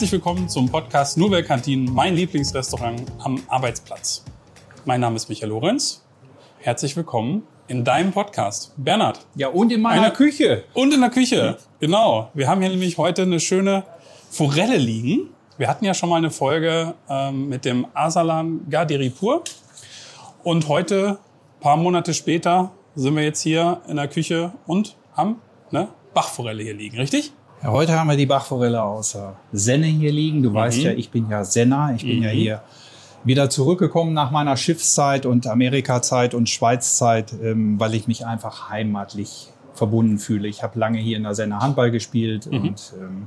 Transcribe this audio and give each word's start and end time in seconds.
Herzlich 0.00 0.12
willkommen 0.12 0.48
zum 0.48 0.66
Podcast 0.66 1.18
Nouvelle 1.18 1.44
Kantine, 1.44 1.90
mein 1.90 2.16
Lieblingsrestaurant 2.16 3.02
am 3.18 3.38
Arbeitsplatz. 3.48 4.24
Mein 4.86 5.02
Name 5.02 5.16
ist 5.16 5.28
Michael 5.28 5.50
Lorenz. 5.50 6.02
Herzlich 6.58 6.96
willkommen 6.96 7.42
in 7.68 7.84
deinem 7.84 8.10
Podcast. 8.10 8.72
Bernhard. 8.78 9.26
Ja, 9.34 9.48
und 9.48 9.70
in 9.70 9.82
meiner 9.82 10.10
Küche. 10.10 10.64
Und 10.72 10.94
in 10.94 11.02
der 11.02 11.10
Küche, 11.10 11.58
genau. 11.80 12.30
Wir 12.32 12.48
haben 12.48 12.62
hier 12.62 12.70
nämlich 12.70 12.96
heute 12.96 13.20
eine 13.20 13.40
schöne 13.40 13.84
Forelle 14.30 14.78
liegen. 14.78 15.34
Wir 15.58 15.68
hatten 15.68 15.84
ja 15.84 15.92
schon 15.92 16.08
mal 16.08 16.16
eine 16.16 16.30
Folge 16.30 16.94
ähm, 17.10 17.50
mit 17.50 17.66
dem 17.66 17.86
Asalan 17.92 18.70
Gadiripur. 18.70 19.44
Und 20.42 20.66
heute, 20.68 21.18
paar 21.60 21.76
Monate 21.76 22.14
später, 22.14 22.72
sind 22.94 23.14
wir 23.16 23.24
jetzt 23.24 23.42
hier 23.42 23.82
in 23.86 23.96
der 23.96 24.08
Küche 24.08 24.52
und 24.66 24.96
haben 25.12 25.42
eine 25.70 25.88
Bachforelle 26.14 26.62
hier 26.62 26.74
liegen, 26.74 26.96
richtig? 26.96 27.34
Ja, 27.62 27.70
heute 27.72 27.92
haben 27.98 28.08
wir 28.08 28.16
die 28.16 28.26
Bachforelle 28.26 28.82
außer 28.82 29.36
Senne 29.52 29.86
hier 29.86 30.12
liegen. 30.12 30.42
Du 30.42 30.50
Mhm. 30.50 30.54
weißt 30.54 30.78
ja, 30.78 30.92
ich 30.92 31.10
bin 31.10 31.28
ja 31.28 31.44
Senner. 31.44 31.92
Ich 31.94 32.02
bin 32.02 32.22
ja 32.22 32.30
hier 32.30 32.62
wieder 33.24 33.50
zurückgekommen 33.50 34.14
nach 34.14 34.30
meiner 34.30 34.56
Schiffszeit 34.56 35.26
und 35.26 35.46
Amerikazeit 35.46 36.32
und 36.34 36.48
Schweizzeit, 36.48 37.34
ähm, 37.42 37.78
weil 37.78 37.94
ich 37.94 38.08
mich 38.08 38.24
einfach 38.24 38.70
heimatlich 38.70 39.48
verbunden 39.74 40.18
fühle. 40.18 40.48
Ich 40.48 40.62
habe 40.62 40.78
lange 40.78 40.98
hier 40.98 41.16
in 41.18 41.22
der 41.24 41.34
Senne 41.34 41.58
Handball 41.60 41.90
gespielt 41.90 42.46
und 42.46 42.94
ähm, 42.98 43.26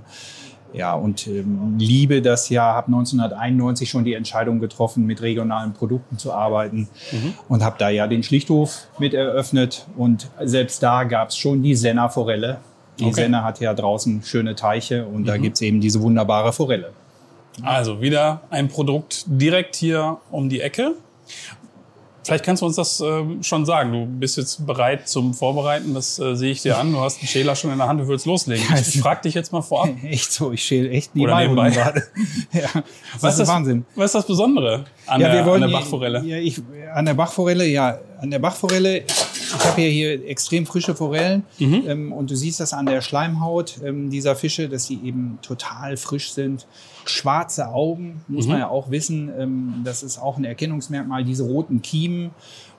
ja, 0.74 0.96
und 0.96 1.28
ähm, 1.28 1.76
liebe 1.78 2.24
das 2.24 2.50
ja, 2.50 2.64
habe 2.74 2.88
1991 2.88 3.88
schon 3.88 4.04
die 4.04 4.16
Entscheidung 4.16 4.60
getroffen, 4.60 5.06
mit 5.06 5.22
regionalen 5.22 5.74
Produkten 5.74 6.18
zu 6.18 6.34
arbeiten 6.34 6.90
und 7.48 7.64
habe 7.64 7.76
da 7.78 7.90
ja 7.90 8.08
den 8.08 8.24
Schlichthof 8.24 8.88
mit 8.98 9.14
eröffnet. 9.14 9.86
Und 9.96 10.28
selbst 10.44 10.82
da 10.82 11.04
gab 11.04 11.30
es 11.30 11.38
schon 11.38 11.62
die 11.62 11.76
Senner 11.76 12.10
Forelle. 12.10 12.58
Die 13.00 13.06
Okay. 13.06 13.14
Senne 13.14 13.44
hat 13.44 13.60
ja 13.60 13.74
draußen 13.74 14.22
schöne 14.24 14.56
Teiche 14.56 15.06
und 15.06 15.26
da 15.26 15.38
gibt's 15.38 15.62
eben 15.62 15.82
diese 15.82 16.02
wunderbare 16.02 16.54
Forelle. 16.54 16.92
Also 17.62 18.02
wieder 18.02 18.42
ein 18.50 18.68
Produkt 18.68 19.26
direkt 19.28 19.76
hier 19.76 20.18
um 20.32 20.50
die 20.50 20.62
Ecke. 20.62 20.94
Vielleicht 22.26 22.46
kannst 22.46 22.62
du 22.62 22.68
uns 22.68 22.78
das 22.78 23.02
ähm, 23.02 23.44
schon 23.44 23.66
sagen. 23.66 23.92
Du 23.92 24.06
bist 24.06 24.38
jetzt 24.38 24.66
bereit 24.66 25.10
zum 25.10 25.34
Vorbereiten. 25.34 25.94
Das 25.94 26.18
äh, 26.20 26.36
sehe 26.36 26.52
ich 26.52 26.62
dir 26.62 26.78
an. 26.78 26.94
Du 26.94 27.02
hast 27.02 27.20
einen 27.20 27.28
Schäler 27.28 27.54
schon 27.54 27.70
in 27.72 27.78
der 27.78 27.88
Hand. 27.90 28.00
Du 28.00 28.08
willst 28.08 28.26
loslegen. 28.26 28.64
Ja, 28.70 28.78
Ich, 28.80 29.02
frage 29.02 29.24
dich 29.24 29.34
jetzt 29.34 29.52
mal 29.52 29.62
vorab. 29.62 29.90
Echt 30.04 30.32
so, 30.32 30.54
ich 30.54 30.64
schäle 30.64 30.90
echt 30.90 31.12
die 31.14 31.20
Oder 31.20 31.38
nebenbei. 31.42 31.70
gerade. 31.70 32.02
ja, 32.54 32.82
das 33.22 33.40
ist 33.40 33.48
Wahnsinn. 33.50 33.86
Was 33.96 34.06
ist 34.06 34.16
das 34.16 34.28
Besondere 34.28 34.86
an, 35.06 35.20
Ja, 35.20 35.34
der, 35.34 35.46
wollen 35.46 35.64
an 35.64 35.70
der 35.70 35.78
Bachforelle? 35.78 36.24
Ja, 36.24 36.38
ich, 36.38 36.62
an 36.94 37.06
der 37.06 37.14
Bachforelle, 37.14 37.66
ja. 37.68 37.98
An 38.22 38.32
der 38.32 38.40
Bachforelle, 38.40 39.04
ich 39.64 39.70
habe 39.70 39.82
ja 39.82 39.88
hier 39.88 40.26
extrem 40.28 40.66
frische 40.66 40.94
Forellen 40.96 41.44
Mhm. 41.60 41.84
ähm, 41.88 42.14
und 42.14 42.30
du 42.30 42.36
siehst 42.36 42.60
das 42.60 42.74
an 42.74 42.86
der 42.86 43.02
Schleimhaut 43.02 43.80
ähm, 43.84 44.10
dieser 44.10 44.36
Fische, 44.36 44.68
dass 44.70 44.86
sie 44.86 45.00
eben 45.04 45.40
total 45.42 45.98
frisch 45.98 46.32
sind. 46.34 46.68
Schwarze 47.06 47.68
Augen, 47.70 48.22
muss 48.28 48.46
Mhm. 48.46 48.52
man 48.52 48.60
ja 48.62 48.68
auch 48.70 48.92
wissen, 48.92 49.32
ähm, 49.38 49.74
das 49.84 50.04
ist 50.04 50.18
auch 50.20 50.38
ein 50.38 50.44
Erkennungsmerkmal, 50.46 51.24
diese 51.24 51.44
roten 51.44 51.82
Kiemen. 51.82 52.32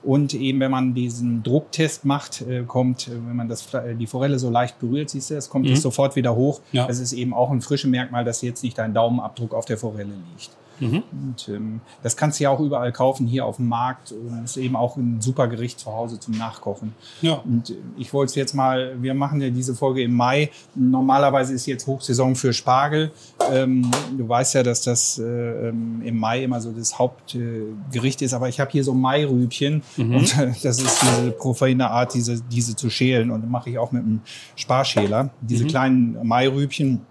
Und 0.03 0.35
eben, 0.35 0.59
wenn 0.59 0.69
man 0.69 0.93
diesen 0.93 1.41
Drucktest 1.41 2.05
macht, 2.05 2.41
äh, 2.41 2.61
kommt, 2.67 3.07
äh, 3.07 3.11
wenn 3.11 3.35
man 3.35 3.49
das, 3.49 3.73
äh, 3.73 3.95
die 3.95 4.05
Forelle 4.05 4.37
so 4.37 4.51
leicht 4.51 4.77
berührt, 4.79 5.09
siehst 5.09 5.31
du, 5.31 5.35
es 5.35 5.49
kommt 5.49 5.67
es 5.67 5.81
sofort 5.81 6.15
wieder 6.15 6.35
hoch. 6.35 6.59
Mhm. 6.71 6.77
Ja. 6.77 6.87
Das 6.87 6.99
ist 6.99 7.11
eben 7.13 7.33
auch 7.33 7.49
ein 7.49 7.61
frisches 7.61 7.89
Merkmal, 7.89 8.23
dass 8.23 8.41
jetzt 8.43 8.61
nicht 8.63 8.77
dein 8.77 8.93
Daumenabdruck 8.93 9.53
auf 9.55 9.65
der 9.65 9.77
Forelle 9.79 10.11
liegt. 10.31 10.51
Mhm. 10.79 11.03
Und 11.11 11.49
ähm, 11.49 11.81
das 12.03 12.17
kannst 12.17 12.39
du 12.39 12.43
ja 12.45 12.49
auch 12.49 12.59
überall 12.59 12.91
kaufen, 12.91 13.27
hier 13.27 13.45
auf 13.45 13.57
dem 13.57 13.67
Markt. 13.67 14.11
Und 14.11 14.43
ist 14.43 14.57
eben 14.57 14.75
auch 14.75 14.97
ein 14.97 15.21
super 15.21 15.47
Gericht 15.47 15.79
zu 15.79 15.91
Hause 15.91 16.19
zum 16.19 16.37
Nachkochen. 16.37 16.93
Ja. 17.21 17.41
Und 17.45 17.69
äh, 17.69 17.75
ich 17.97 18.13
wollte 18.13 18.31
es 18.31 18.35
jetzt 18.35 18.53
mal, 18.53 18.95
wir 19.01 19.13
machen 19.13 19.41
ja 19.41 19.49
diese 19.49 19.75
Folge 19.75 20.03
im 20.03 20.13
Mai. 20.13 20.51
Normalerweise 20.75 21.53
ist 21.53 21.65
jetzt 21.65 21.87
Hochsaison 21.87 22.35
für 22.35 22.53
Spargel. 22.53 23.11
Ähm, 23.51 23.89
du 24.17 24.27
weißt 24.27 24.55
ja, 24.55 24.63
dass 24.63 24.81
das 24.81 25.19
äh, 25.19 25.23
ähm, 25.69 26.01
im 26.03 26.17
Mai 26.17 26.43
immer 26.43 26.61
so 26.61 26.71
das 26.71 26.97
Hauptgericht 26.97 28.21
ist. 28.21 28.33
Aber 28.33 28.49
ich 28.49 28.59
habe 28.59 28.71
hier 28.71 28.83
so 28.83 28.93
Mairübchen. 28.93 29.83
Und 29.97 30.37
äh, 30.37 30.53
das 30.63 30.81
ist 30.81 31.01
diese 31.01 31.31
profane 31.31 31.89
Art, 31.89 32.13
diese, 32.13 32.41
diese 32.41 32.75
zu 32.75 32.89
schälen. 32.89 33.31
Und 33.31 33.41
das 33.41 33.49
mache 33.49 33.69
ich 33.69 33.77
auch 33.77 33.91
mit 33.91 34.03
einem 34.03 34.21
Sparschäler. 34.55 35.29
Diese 35.41 35.65
kleinen 35.65 36.17
Mairübchen. 36.25 37.01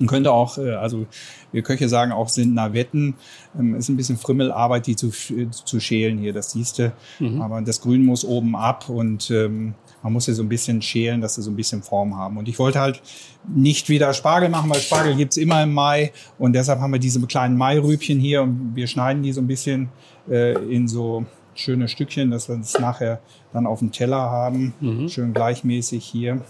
Man 0.00 0.08
könnte 0.08 0.32
auch, 0.32 0.58
äh, 0.58 0.72
also 0.72 1.06
wir 1.52 1.62
Köche 1.62 1.88
sagen 1.88 2.10
auch, 2.10 2.28
sind 2.28 2.54
Navetten. 2.54 3.14
Ähm, 3.58 3.74
ist 3.74 3.88
ein 3.90 3.96
bisschen 3.96 4.16
Frimmelarbeit, 4.16 4.86
die 4.86 4.96
zu, 4.96 5.08
äh, 5.08 5.50
zu 5.50 5.78
schälen 5.78 6.18
hier, 6.18 6.32
das 6.32 6.52
siehst 6.52 6.78
du. 6.78 6.92
Aber 7.40 7.60
das 7.60 7.80
Grün 7.82 8.04
muss 8.04 8.24
oben 8.24 8.56
ab 8.56 8.88
und 8.88 9.30
ähm, 9.30 9.74
man 10.02 10.14
muss 10.14 10.24
hier 10.24 10.34
so 10.34 10.42
ein 10.42 10.48
bisschen 10.48 10.80
schälen, 10.80 11.20
dass 11.20 11.34
sie 11.34 11.42
so 11.42 11.50
ein 11.50 11.56
bisschen 11.56 11.82
Form 11.82 12.16
haben. 12.16 12.38
Und 12.38 12.48
ich 12.48 12.58
wollte 12.58 12.80
halt 12.80 13.02
nicht 13.46 13.90
wieder 13.90 14.14
Spargel 14.14 14.48
machen, 14.48 14.70
weil 14.70 14.80
Spargel 14.80 15.14
gibt's 15.16 15.36
immer 15.36 15.62
im 15.62 15.74
Mai. 15.74 16.12
Und 16.38 16.54
deshalb 16.54 16.80
haben 16.80 16.92
wir 16.92 16.98
diese 16.98 17.20
kleinen 17.26 17.58
Mairübchen 17.58 18.18
hier 18.18 18.42
und 18.42 18.72
wir 18.74 18.86
schneiden 18.86 19.22
die 19.22 19.32
so 19.32 19.42
ein 19.42 19.46
bisschen 19.46 19.90
äh, 20.30 20.54
in 20.74 20.88
so 20.88 21.26
schöne 21.54 21.88
Stückchen, 21.88 22.30
dass 22.30 22.48
wir 22.48 22.56
das 22.56 22.78
nachher 22.78 23.20
dann 23.52 23.66
auf 23.66 23.80
dem 23.80 23.92
Teller 23.92 24.30
haben. 24.30 24.72
Schön 25.10 25.34
gleichmäßig 25.34 26.02
hier. 26.06 26.40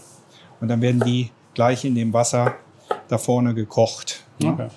Und 0.61 0.69
dann 0.69 0.81
werden 0.81 1.01
die 1.05 1.31
gleich 1.53 1.83
in 1.83 1.95
dem 1.95 2.13
Wasser 2.13 2.55
da 3.07 3.17
vorne 3.17 3.53
gekocht. 3.53 4.23
ne? 4.39 4.49
Okay. 4.53 4.67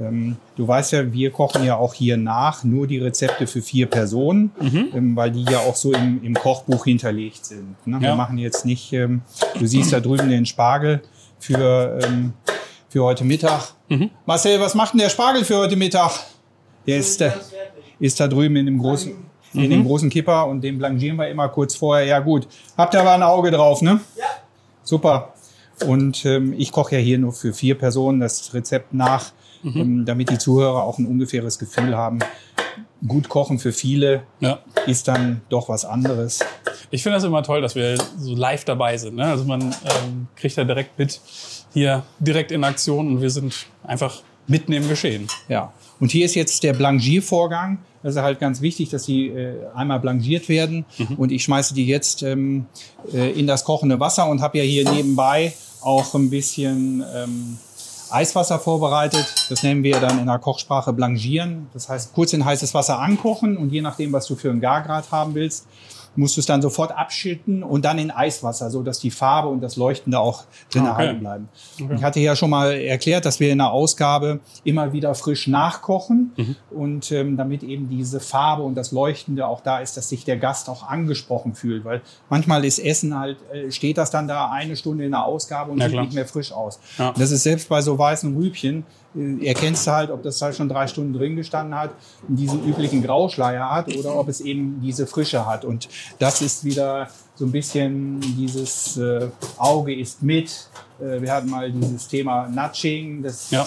Ähm, 0.00 0.36
du 0.56 0.66
weißt 0.66 0.90
ja, 0.92 1.12
wir 1.12 1.30
kochen 1.30 1.64
ja 1.64 1.76
auch 1.76 1.94
hier 1.94 2.16
nach 2.16 2.64
nur 2.64 2.88
die 2.88 2.98
Rezepte 2.98 3.46
für 3.46 3.62
vier 3.62 3.86
Personen, 3.86 4.50
ähm, 4.60 5.14
weil 5.14 5.30
die 5.30 5.44
ja 5.44 5.58
auch 5.60 5.76
so 5.76 5.92
im, 5.92 6.20
im 6.24 6.34
Kochbuch 6.34 6.82
hinterlegt 6.84 7.44
sind. 7.46 7.76
Ne? 7.86 8.00
Wir 8.00 8.08
Ja. 8.08 8.14
machen 8.16 8.36
jetzt 8.38 8.64
nicht, 8.66 8.92
ähm, 8.92 9.22
du 9.56 9.66
siehst 9.66 9.92
da 9.92 10.00
drüben 10.00 10.28
den 10.28 10.46
Spargel 10.46 11.00
für, 11.38 12.00
ähm, 12.02 12.32
für 12.88 13.04
heute 13.04 13.22
Mittag. 13.24 13.74
Marcel, 14.26 14.60
was 14.60 14.74
macht 14.74 14.94
denn 14.94 15.00
der 15.00 15.10
Spargel 15.10 15.44
für 15.44 15.58
heute 15.58 15.76
Mittag? 15.76 16.10
Der 16.88 16.96
ist, 16.98 17.20
da, 17.20 17.32
ist 18.00 18.18
da 18.18 18.26
drüben 18.26 18.56
in 18.56 18.66
dem 18.66 18.78
großen, 18.80 19.12
in 19.52 19.70
dem 19.70 19.84
großen 19.84 20.10
Kipper 20.10 20.48
und 20.48 20.60
den 20.62 20.76
blanchieren 20.76 21.16
wir 21.18 21.28
immer 21.28 21.48
kurz 21.50 21.76
vorher. 21.76 22.04
Ja 22.04 22.18
gut, 22.18 22.48
habt 22.76 22.94
ihr 22.94 23.00
aber 23.00 23.12
ein 23.12 23.22
Auge 23.22 23.52
drauf, 23.52 23.80
ne? 23.80 24.00
Ja. 24.16 24.24
Super. 24.82 25.33
Und 25.86 26.24
ähm, 26.24 26.54
ich 26.56 26.72
koche 26.72 26.96
ja 26.96 27.00
hier 27.00 27.18
nur 27.18 27.32
für 27.32 27.52
vier 27.52 27.76
Personen 27.76 28.20
das 28.20 28.54
Rezept 28.54 28.94
nach, 28.94 29.32
ähm, 29.64 30.04
damit 30.04 30.30
die 30.30 30.38
Zuhörer 30.38 30.82
auch 30.84 30.98
ein 30.98 31.06
ungefähres 31.06 31.58
Gefühl 31.58 31.96
haben. 31.96 32.18
Gut 33.06 33.28
kochen 33.28 33.58
für 33.58 33.72
viele 33.72 34.22
Ja. 34.40 34.60
ist 34.86 35.08
dann 35.08 35.42
doch 35.48 35.68
was 35.68 35.84
anderes. 35.84 36.40
Ich 36.90 37.02
finde 37.02 37.16
das 37.16 37.24
immer 37.24 37.42
toll, 37.42 37.60
dass 37.60 37.74
wir 37.74 37.98
so 38.18 38.34
live 38.34 38.64
dabei 38.64 38.96
sind. 38.96 39.16
Ne? 39.16 39.24
Also 39.24 39.44
man 39.44 39.60
ähm, 39.62 40.28
kriegt 40.36 40.56
da 40.56 40.64
direkt 40.64 40.98
mit, 40.98 41.20
hier 41.72 42.02
direkt 42.18 42.50
in 42.52 42.62
Aktion 42.64 43.08
und 43.08 43.20
wir 43.20 43.30
sind 43.30 43.66
einfach 43.82 44.22
mitten 44.46 44.72
im 44.72 44.88
Geschehen. 44.88 45.26
Ja. 45.48 45.72
Und 46.00 46.12
hier 46.12 46.24
ist 46.24 46.34
jetzt 46.34 46.62
der 46.62 46.72
Blanchiervorgang. 46.72 47.78
Das 48.04 48.16
ist 48.16 48.20
halt 48.20 48.38
ganz 48.38 48.60
wichtig, 48.60 48.90
dass 48.90 49.04
die 49.04 49.28
äh, 49.28 49.54
einmal 49.74 49.98
blanchiert 49.98 50.50
werden. 50.50 50.84
Und 51.16 51.32
ich 51.32 51.42
schmeiße 51.42 51.72
die 51.72 51.86
jetzt 51.86 52.22
ähm, 52.22 52.66
äh, 53.14 53.30
in 53.32 53.46
das 53.46 53.64
kochende 53.64 53.98
Wasser 53.98 54.28
und 54.28 54.42
habe 54.42 54.58
ja 54.58 54.64
hier 54.64 54.88
nebenbei 54.88 55.54
auch 55.80 56.14
ein 56.14 56.28
bisschen 56.28 57.02
ähm, 57.14 57.58
Eiswasser 58.10 58.58
vorbereitet. 58.58 59.26
Das 59.48 59.62
nennen 59.62 59.82
wir 59.82 60.00
dann 60.00 60.18
in 60.18 60.26
der 60.26 60.38
Kochsprache 60.38 60.92
blanchieren. 60.92 61.68
Das 61.72 61.88
heißt, 61.88 62.12
kurz 62.12 62.34
in 62.34 62.44
heißes 62.44 62.74
Wasser 62.74 62.98
ankochen 62.98 63.56
und 63.56 63.72
je 63.72 63.80
nachdem, 63.80 64.12
was 64.12 64.26
du 64.26 64.36
für 64.36 64.50
einen 64.50 64.60
Gargrad 64.60 65.10
haben 65.10 65.34
willst, 65.34 65.66
musst 66.16 66.36
du 66.36 66.40
es 66.40 66.46
dann 66.46 66.62
sofort 66.62 66.92
abschütten 66.92 67.62
und 67.62 67.84
dann 67.84 67.98
in 67.98 68.10
Eiswasser, 68.10 68.70
so 68.70 68.82
dass 68.82 68.98
die 69.00 69.10
Farbe 69.10 69.48
und 69.48 69.60
das 69.60 69.76
Leuchtende 69.76 70.18
auch 70.20 70.44
drin 70.70 70.82
okay. 70.82 70.90
erhalten 70.90 71.20
bleiben. 71.20 71.48
Ich 71.96 72.02
hatte 72.02 72.20
ja 72.20 72.36
schon 72.36 72.50
mal 72.50 72.72
erklärt, 72.72 73.24
dass 73.24 73.40
wir 73.40 73.50
in 73.50 73.58
der 73.58 73.70
Ausgabe 73.70 74.40
immer 74.64 74.92
wieder 74.92 75.14
frisch 75.14 75.46
nachkochen 75.48 76.32
Mhm. 76.36 76.56
und 76.70 77.12
ähm, 77.12 77.36
damit 77.36 77.62
eben 77.62 77.88
diese 77.88 78.20
Farbe 78.20 78.62
und 78.62 78.74
das 78.74 78.92
Leuchtende 78.92 79.46
auch 79.46 79.60
da 79.60 79.78
ist, 79.80 79.96
dass 79.96 80.08
sich 80.08 80.24
der 80.24 80.36
Gast 80.36 80.68
auch 80.68 80.88
angesprochen 80.88 81.54
fühlt, 81.54 81.84
weil 81.84 82.00
manchmal 82.30 82.64
ist 82.64 82.78
Essen 82.78 83.18
halt, 83.18 83.38
äh, 83.52 83.70
steht 83.70 83.98
das 83.98 84.10
dann 84.10 84.28
da 84.28 84.50
eine 84.50 84.76
Stunde 84.76 85.04
in 85.04 85.10
der 85.12 85.24
Ausgabe 85.24 85.70
und 85.72 85.78
Ja, 85.78 85.84
sieht 85.86 85.92
klar. 85.94 86.04
nicht 86.04 86.14
mehr 86.14 86.26
frisch 86.26 86.52
aus. 86.52 86.78
Ja. 86.98 87.12
Das 87.16 87.30
ist 87.30 87.42
selbst 87.42 87.68
bei 87.68 87.80
so 87.82 87.98
weißen 87.98 88.34
Rübchen, 88.36 88.84
erkennst 89.42 89.86
du 89.86 89.92
halt, 89.92 90.10
ob 90.10 90.22
das 90.22 90.40
halt 90.42 90.56
schon 90.56 90.68
drei 90.68 90.86
Stunden 90.86 91.12
drin 91.12 91.36
gestanden 91.36 91.74
hat, 91.78 91.90
diesen 92.28 92.64
üblichen 92.64 93.02
Grauschleier 93.02 93.70
hat 93.70 93.94
oder 93.96 94.16
ob 94.16 94.28
es 94.28 94.40
eben 94.40 94.80
diese 94.82 95.06
Frische 95.06 95.46
hat. 95.46 95.64
Und 95.64 95.88
das 96.18 96.42
ist 96.42 96.64
wieder 96.64 97.08
so 97.36 97.44
ein 97.44 97.52
bisschen 97.52 98.20
dieses 98.36 98.96
äh, 98.96 99.28
Auge 99.56 99.94
ist 99.94 100.22
mit. 100.22 100.68
Äh, 101.00 101.20
wir 101.20 101.32
hatten 101.32 101.48
mal 101.50 101.70
dieses 101.70 102.08
Thema 102.08 102.48
Nudging. 102.48 103.22
Das, 103.22 103.50
Ja. 103.50 103.66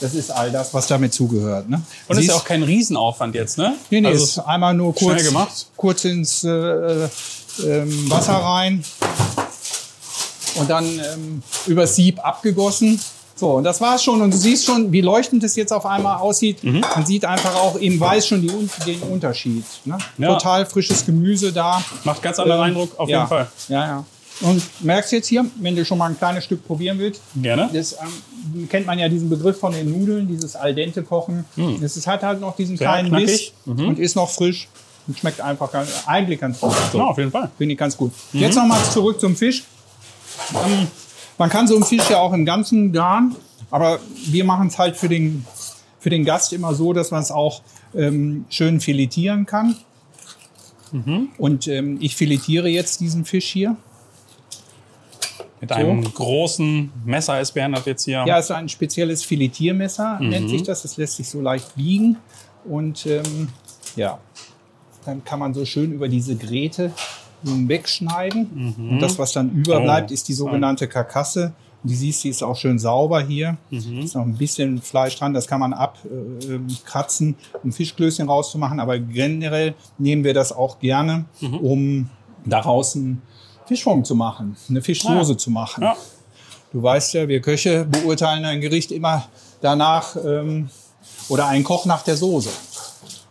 das 0.00 0.14
ist 0.14 0.30
all 0.30 0.50
das, 0.50 0.72
was 0.74 0.86
damit 0.86 1.12
zugehört. 1.14 1.68
Ne? 1.68 1.80
Und 2.08 2.16
es 2.16 2.24
ist 2.24 2.28
ja 2.30 2.34
auch 2.34 2.44
kein 2.44 2.62
Riesenaufwand 2.62 3.34
jetzt, 3.34 3.58
ne? 3.58 3.74
Nee, 3.90 4.00
nee, 4.00 4.08
also, 4.08 4.24
ist 4.24 4.38
einmal 4.38 4.74
nur 4.74 4.94
kurz, 4.94 5.22
gemacht. 5.24 5.66
kurz 5.76 6.04
ins 6.04 6.44
äh, 6.44 6.48
äh, 6.50 7.08
Wasser 8.10 8.34
rein 8.34 8.84
und 10.56 10.68
dann 10.68 10.84
ähm, 10.84 11.42
über 11.66 11.86
Sieb 11.86 12.24
abgegossen. 12.24 13.00
So, 13.34 13.52
und 13.52 13.64
das 13.64 13.80
war's 13.80 14.02
schon. 14.04 14.20
Und 14.20 14.32
du 14.32 14.36
siehst 14.36 14.64
schon, 14.64 14.92
wie 14.92 15.00
leuchtend 15.00 15.42
es 15.44 15.56
jetzt 15.56 15.72
auf 15.72 15.86
einmal 15.86 16.18
aussieht. 16.18 16.62
Mhm. 16.62 16.80
Man 16.94 17.06
sieht 17.06 17.24
einfach 17.24 17.54
auch 17.56 17.76
im 17.76 17.98
Weiß 17.98 18.26
schon 18.26 18.42
die, 18.42 18.68
den 18.86 19.00
Unterschied. 19.02 19.64
Ne? 19.84 19.98
Ja. 20.18 20.34
Total 20.34 20.66
frisches 20.66 21.04
Gemüse 21.04 21.52
da. 21.52 21.82
macht 22.04 22.22
ganz 22.22 22.38
anderen 22.38 22.60
Ähm, 22.60 22.66
Eindruck, 22.66 22.98
auf 22.98 23.08
ja, 23.08 23.18
jeden 23.18 23.28
Fall. 23.28 23.48
Ja, 23.68 23.86
ja. 23.86 24.04
Und 24.40 24.62
merkst 24.80 25.12
jetzt 25.12 25.28
hier, 25.28 25.44
wenn 25.56 25.76
du 25.76 25.84
schon 25.84 25.98
mal 25.98 26.10
ein 26.10 26.18
kleines 26.18 26.44
Stück 26.44 26.66
probieren 26.66 26.98
willst, 26.98 27.20
Gerne. 27.36 27.68
das 27.72 27.92
ähm, 27.92 28.68
kennt 28.68 28.86
man 28.86 28.98
ja 28.98 29.08
diesen 29.08 29.28
Begriff 29.28 29.58
von 29.58 29.72
den 29.72 29.90
Nudeln, 29.90 30.26
dieses 30.26 30.56
al 30.56 30.74
dente 30.74 31.02
Kochen. 31.02 31.44
Es 31.82 31.96
ist, 31.96 32.06
hat 32.06 32.22
halt 32.22 32.40
noch 32.40 32.56
diesen 32.56 32.76
Sehr 32.76 32.88
kleinen 32.88 33.08
knackig. 33.10 33.52
Biss 33.64 33.78
und 33.78 33.98
ist 33.98 34.16
noch 34.16 34.30
frisch 34.30 34.68
und 35.06 35.18
schmeckt 35.18 35.40
einfach 35.40 35.70
ganz, 35.70 35.88
eigentlich 36.06 36.40
ganz 36.40 36.58
gut. 36.60 36.72
So. 36.90 36.98
Ja, 36.98 37.04
auf 37.04 37.18
jeden 37.18 37.30
Fall. 37.30 37.50
Finde 37.56 37.72
ich 37.72 37.78
ganz 37.78 37.96
gut. 37.96 38.12
Jetzt 38.32 38.56
noch 38.56 38.66
mal 38.66 38.82
zurück 38.90 39.20
zum 39.20 39.36
Fisch. 39.36 39.64
Ähm, 40.54 40.88
man 41.38 41.50
kann 41.50 41.66
so 41.66 41.74
einen 41.74 41.84
Fisch 41.84 42.08
ja 42.10 42.18
auch 42.18 42.32
im 42.32 42.44
Ganzen 42.44 42.92
garen, 42.92 43.36
aber 43.70 43.98
wir 44.26 44.44
machen 44.44 44.68
es 44.68 44.78
halt 44.78 44.96
für 44.96 45.08
den, 45.08 45.44
für 45.98 46.10
den 46.10 46.24
Gast 46.24 46.52
immer 46.52 46.74
so, 46.74 46.92
dass 46.92 47.10
man 47.10 47.22
es 47.22 47.30
auch 47.30 47.62
ähm, 47.94 48.44
schön 48.48 48.80
filetieren 48.80 49.46
kann. 49.46 49.76
Und 51.38 51.68
ähm, 51.68 51.98
ich 52.00 52.16
filetiere 52.16 52.68
jetzt 52.68 53.00
diesen 53.00 53.24
Fisch 53.24 53.46
hier. 53.46 53.76
Mit 55.60 55.72
einem 55.72 56.02
großen 56.02 56.90
Messer 57.04 57.40
ist 57.40 57.52
Bernhard 57.52 57.86
jetzt 57.86 58.04
hier. 58.04 58.24
Ja, 58.26 58.38
es 58.38 58.46
ist 58.46 58.50
ein 58.50 58.68
spezielles 58.68 59.22
Filetiermesser, 59.22 60.18
nennt 60.20 60.50
sich 60.50 60.64
das. 60.64 60.82
Das 60.82 60.96
lässt 60.96 61.16
sich 61.16 61.28
so 61.28 61.40
leicht 61.40 61.76
biegen. 61.76 62.18
Und 62.64 63.06
ähm, 63.06 63.48
ja, 63.94 64.18
dann 65.04 65.24
kann 65.24 65.38
man 65.38 65.54
so 65.54 65.64
schön 65.64 65.92
über 65.92 66.08
diese 66.08 66.36
Gräte 66.36 66.92
wegschneiden. 67.44 68.74
Und 68.90 69.00
das, 69.00 69.18
was 69.18 69.32
dann 69.32 69.50
überbleibt, 69.50 70.10
Oh, 70.10 70.14
ist 70.14 70.28
die 70.28 70.32
sogenannte 70.34 70.88
Karkasse. 70.88 71.52
Und 71.82 71.90
die 71.90 71.96
siehst, 71.96 72.22
die 72.24 72.28
ist 72.28 72.42
auch 72.42 72.56
schön 72.56 72.78
sauber 72.78 73.20
hier. 73.22 73.56
Ist 73.70 74.14
noch 74.14 74.22
ein 74.22 74.36
bisschen 74.36 74.80
Fleisch 74.80 75.16
dran, 75.16 75.34
das 75.34 75.46
kann 75.48 75.58
man 75.60 75.72
abkratzen, 75.72 77.34
um 77.62 77.72
Fischklößchen 77.72 78.28
rauszumachen. 78.28 78.80
Aber 78.80 78.98
generell 78.98 79.74
nehmen 79.98 80.24
wir 80.24 80.34
das 80.34 80.52
auch 80.52 80.78
gerne, 80.78 81.24
um 81.40 82.08
daraus 82.44 82.96
einen 82.96 83.22
Fischfond 83.66 84.06
zu 84.06 84.14
machen, 84.14 84.56
eine 84.68 84.82
Fischsoße 84.82 85.32
Ah. 85.32 85.38
zu 85.38 85.50
machen. 85.50 85.82
Ja. 85.84 85.96
Du 86.72 86.82
weißt 86.82 87.14
ja, 87.14 87.28
wir 87.28 87.40
Köche 87.40 87.84
beurteilen 87.84 88.44
ein 88.44 88.60
Gericht 88.60 88.92
immer 88.92 89.26
danach 89.60 90.16
ähm, 90.24 90.70
oder 91.28 91.46
ein 91.48 91.64
Koch 91.64 91.84
nach 91.86 92.02
der 92.02 92.16
Soße. 92.16 92.48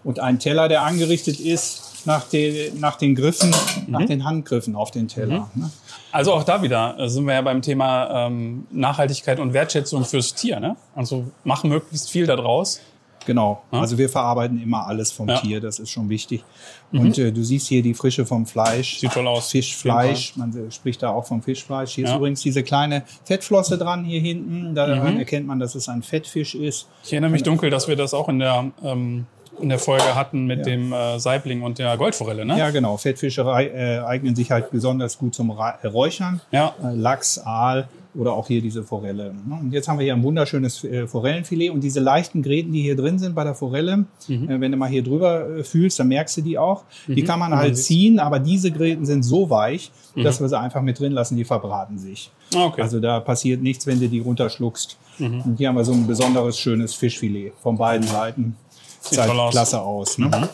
Und 0.03 0.19
ein 0.19 0.39
Teller, 0.39 0.67
der 0.67 0.83
angerichtet 0.83 1.39
ist, 1.39 1.90
nach, 2.06 2.27
den 2.27 2.80
nach 2.80 2.95
den 2.98 3.15
Griffen, 3.15 3.53
nach 3.88 4.06
den 4.06 4.24
Handgriffen 4.25 4.75
auf 4.75 4.92
den 4.92 5.07
Teller. 5.07 5.50
Ne? 5.56 5.69
Also 6.12 6.33
auch 6.33 6.44
da 6.44 6.62
wieder 6.62 6.98
äh, 7.00 7.07
sind 7.09 7.25
wir 7.25 7.33
ja 7.36 7.42
beim 7.42 7.62
Thema 7.62 8.27
ähm, 8.27 8.65
Nachhaltigkeit 8.71 9.39
und 9.39 9.53
Wertschätzung 9.53 10.03
fürs 10.06 10.33
Tier. 10.33 10.59
Ne? 10.59 10.75
Also 10.95 11.25
machen 11.44 11.69
möglichst 11.69 12.09
viel 12.09 12.25
daraus. 12.25 12.81
Genau. 13.27 13.62
Also 13.69 14.00
wir 14.00 14.09
verarbeiten 14.09 14.59
immer 14.59 14.88
alles 14.88 15.12
vom 15.12 15.30
Ja. 15.30 15.38
Tier, 15.38 15.62
das 15.62 15.77
ist 15.77 15.92
schon 15.92 16.09
wichtig. 16.09 16.44
Und 16.92 17.19
äh, 17.19 17.31
du 17.31 17.44
siehst 17.44 17.68
hier 17.68 17.83
die 17.83 17.94
Frische 17.94 18.25
vom 18.25 18.48
Fleisch. 18.48 18.98
Sieht 19.00 19.12
toll 19.12 19.27
aus. 19.27 19.51
Fischfleisch, 19.51 20.36
man 20.38 20.50
äh, 20.57 20.71
spricht 20.71 21.03
da 21.03 21.12
auch 21.12 21.25
vom 21.27 21.44
Fischfleisch. 21.44 21.92
Hier 21.94 22.06
Ja. 22.06 22.12
ist 22.12 22.18
übrigens 22.18 22.42
diese 22.42 22.63
kleine 22.63 23.03
Fettflosse 23.25 23.77
dran 23.77 24.03
hier 24.06 24.19
hinten. 24.19 24.74
Daran 24.74 25.19
erkennt 25.19 25.45
man, 25.45 25.59
dass 25.59 25.75
es 25.75 25.88
ein 25.88 26.01
Fettfisch 26.01 26.56
ist. 26.56 26.88
Ich 27.03 27.13
erinnere 27.13 27.30
mich 27.30 27.44
dunkel, 27.44 27.69
dass 27.69 27.88
wir 27.88 27.95
das 27.95 28.15
auch 28.15 28.27
in 28.27 28.39
der, 28.39 28.71
ähm, 28.83 29.27
in 29.59 29.69
der 29.69 29.80
Folge 29.80 30.15
hatten 30.15 30.45
mit 30.45 30.65
dem 30.65 30.94
äh, 30.94 31.19
Saibling 31.19 31.62
und 31.62 31.77
der 31.80 31.98
Goldforelle. 31.98 32.45
Ne? 32.45 32.57
Ja, 32.57 32.69
genau. 32.71 32.98
Fettfische 32.98 33.45
rei- 33.45 33.68
äh, 33.68 34.00
eignen 34.00 34.36
sich 34.36 34.50
halt 34.51 34.71
besonders 34.71 35.18
gut 35.18 35.36
zum 35.36 35.51
Ra 35.51 35.77
äh, 35.81 35.88
Räuchern. 35.88 36.42
Ja. 36.51 36.74
Äh, 36.83 36.95
Lachs, 36.95 37.38
Aal 37.39 37.88
oder 38.13 38.33
auch 38.33 38.48
hier 38.48 38.62
diese 38.62 38.83
Forelle. 38.83 39.33
ne? 39.48 39.57
Und 39.62 39.71
jetzt 39.71 39.88
haben 39.88 39.98
wir 39.98 40.03
hier 40.03 40.13
ein 40.13 40.24
wunderschönes 40.24 40.83
äh, 40.83 41.07
Forellenfilet 41.07 41.69
und 41.69 41.81
diese 41.81 42.00
leichten 42.01 42.42
Gräten, 42.44 42.74
die 42.74 42.81
hier 42.81 42.95
drin 42.98 43.19
sind 43.19 43.36
bei 43.36 43.44
der 43.45 43.56
Forelle, 43.56 44.06
Mhm. 44.27 44.50
äh, 44.50 44.59
wenn 44.59 44.71
du 44.71 44.77
mal 44.77 44.89
hier 44.89 45.03
drüber 45.03 45.48
äh, 45.59 45.63
fühlst, 45.63 45.98
dann 46.00 46.07
merkst 46.09 46.36
du 46.38 46.42
die 46.42 46.57
auch. 46.57 46.83
Die 47.07 47.24
kann 47.24 47.39
man 47.39 47.56
halt 47.56 47.77
ziehen, 47.77 48.19
aber 48.19 48.39
diese 48.39 48.69
Gräten 48.71 49.06
sind 49.06 49.24
so 49.24 49.50
weich, 49.50 49.92
dass 50.15 50.42
wir 50.42 50.50
sie 50.50 50.59
einfach 50.59 50.81
mit 50.81 51.00
drin 51.00 51.13
lassen, 51.13 51.38
die 51.38 51.45
verbraten 51.45 51.98
sich. 52.00 52.31
Mhm. 52.53 52.59
Ah, 52.59 52.65
okay. 52.65 52.81
Also 52.81 53.00
da 53.00 53.19
passiert 53.21 53.62
nichts, 53.62 53.88
wenn 53.88 54.00
du 54.00 54.09
die 54.09 54.19
runterschluckst. 54.19 54.98
Und 55.19 55.56
hier 55.57 55.68
haben 55.68 55.75
wir 55.75 55.86
so 55.86 55.94
ein 55.94 56.07
besonderes 56.07 56.57
schönes 56.57 56.95
Fischfilet 56.95 57.53
von 57.62 57.77
beiden 57.77 58.07
Seiten. 58.07 58.56
Sieht 59.01 59.19
halt 59.19 59.31
aus. 59.31 59.51
klasse 59.51 59.81
aus. 59.81 60.18
Ne? 60.18 60.50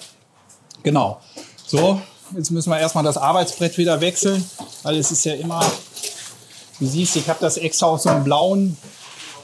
Genau. 0.84 1.20
So, 1.66 2.02
jetzt 2.36 2.52
müssen 2.52 2.70
wir 2.70 2.80
erstmal 2.80 3.04
das 3.04 3.18
Arbeitsbrett 3.18 3.78
wieder 3.78 4.00
wechseln, 4.02 4.44
weil 4.84 4.98
es 4.98 5.12
ist 5.12 5.26
ja 5.26 5.34
immer, 5.34 5.60
du 6.80 6.86
siehst, 6.86 7.16
ich 7.16 7.28
habe 7.28 7.40
das 7.42 7.58
extra 7.58 7.88
auf 7.88 8.02
so 8.02 8.10
einem 8.10 8.24
blauen, 8.24 8.78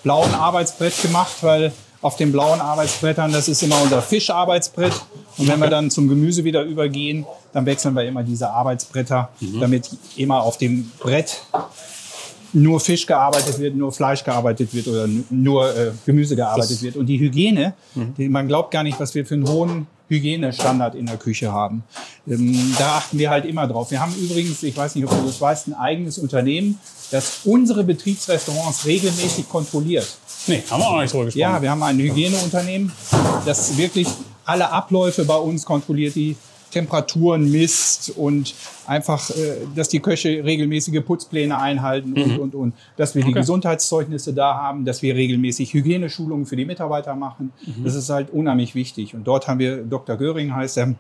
blauen 0.03 0.33
Arbeitsbrett 0.33 1.01
gemacht, 1.01 1.35
weil 1.41 1.73
auf 2.01 2.17
den 2.17 2.31
blauen 2.31 2.59
Arbeitsbrettern, 2.59 3.31
das 3.31 3.47
ist 3.47 3.63
immer 3.63 3.81
unser 3.81 4.01
Fischarbeitsbrett. 4.01 4.93
Und 5.37 5.47
wenn 5.47 5.59
wir 5.59 5.69
dann 5.69 5.89
zum 5.89 6.09
Gemüse 6.09 6.43
wieder 6.43 6.63
übergehen, 6.63 7.25
dann 7.53 7.65
wechseln 7.65 7.95
wir 7.95 8.03
immer 8.03 8.23
diese 8.23 8.49
Arbeitsbretter, 8.49 9.29
damit 9.59 9.89
immer 10.17 10.43
auf 10.43 10.57
dem 10.57 10.91
Brett 10.99 11.41
nur 12.53 12.79
Fisch 12.79 13.05
gearbeitet 13.05 13.59
wird, 13.59 13.75
nur 13.75 13.91
Fleisch 13.91 14.23
gearbeitet 14.23 14.73
wird 14.73 14.87
oder 14.87 15.07
nur 15.29 15.75
äh, 15.75 15.91
Gemüse 16.05 16.35
gearbeitet 16.35 16.71
Das- 16.71 16.81
wird. 16.83 16.95
Und 16.95 17.07
die 17.07 17.19
Hygiene, 17.19 17.73
die, 18.17 18.29
man 18.29 18.47
glaubt 18.47 18.71
gar 18.71 18.83
nicht, 18.83 18.99
was 18.99 19.13
wir 19.15 19.25
für 19.25 19.33
einen 19.35 19.47
hohen 19.47 19.87
Hygienestandard 20.09 20.95
in 20.95 21.05
der 21.07 21.17
Küche 21.17 21.51
haben. 21.51 21.83
Ähm, 22.27 22.75
da 22.77 22.97
achten 22.97 23.17
wir 23.17 23.29
halt 23.29 23.45
immer 23.45 23.67
drauf. 23.67 23.89
Wir 23.91 23.99
haben 23.99 24.13
übrigens, 24.15 24.61
ich 24.63 24.75
weiß 24.77 24.95
nicht, 24.95 25.05
ob 25.05 25.11
du 25.19 25.25
das 25.25 25.39
weißt, 25.41 25.67
ein 25.69 25.73
eigenes 25.73 26.17
Unternehmen, 26.19 26.77
das 27.11 27.39
unsere 27.45 27.83
Betriebsrestaurants 27.83 28.85
regelmäßig 28.85 29.49
kontrolliert. 29.49 30.07
nee, 30.47 30.61
haben 30.69 30.79
wir 30.81 30.87
auch 30.89 31.01
nicht 31.01 31.13
drüber 31.13 31.25
gesprochen. 31.25 31.39
Ja, 31.41 31.61
wir 31.61 31.71
haben 31.71 31.81
ein 31.83 31.97
Hygieneunternehmen, 31.97 32.91
das 33.45 33.77
wirklich 33.77 34.07
alle 34.45 34.69
Abläufe 34.71 35.25
bei 35.25 35.35
uns 35.37 35.65
kontrolliert, 35.65 36.15
die 36.15 36.35
Temperaturen 36.73 37.49
misst 37.49 38.09
und 38.17 38.53
einfach, 38.87 39.29
äh, 39.29 39.57
dass 39.75 39.89
die 39.89 39.99
Köche 39.99 40.43
regelmäßige 40.43 41.03
Putzpläne 41.05 41.57
einhalten 41.57 42.13
und, 42.13 42.39
und, 42.39 42.55
und. 42.55 42.73
Dass 42.97 43.15
wir 43.15 43.23
die 43.23 43.29
Okay. 43.29 43.39
Gesundheitszeugnisse 43.39 44.33
da 44.33 44.55
haben, 44.55 44.85
dass 44.85 45.01
wir 45.01 45.15
regelmäßig 45.15 45.73
Hygieneschulungen 45.73 46.45
für 46.45 46.55
die 46.55 46.65
Mitarbeiter 46.65 47.15
machen. 47.15 47.51
Das 47.83 47.95
ist 47.95 48.09
halt 48.09 48.29
unheimlich 48.31 48.75
wichtig. 48.75 49.15
Und 49.15 49.25
dort 49.25 49.47
haben 49.47 49.59
wir, 49.59 49.77
Dr. 49.83 50.17
Göring 50.17 50.53
heißt 50.53 50.77
er, 50.77 50.95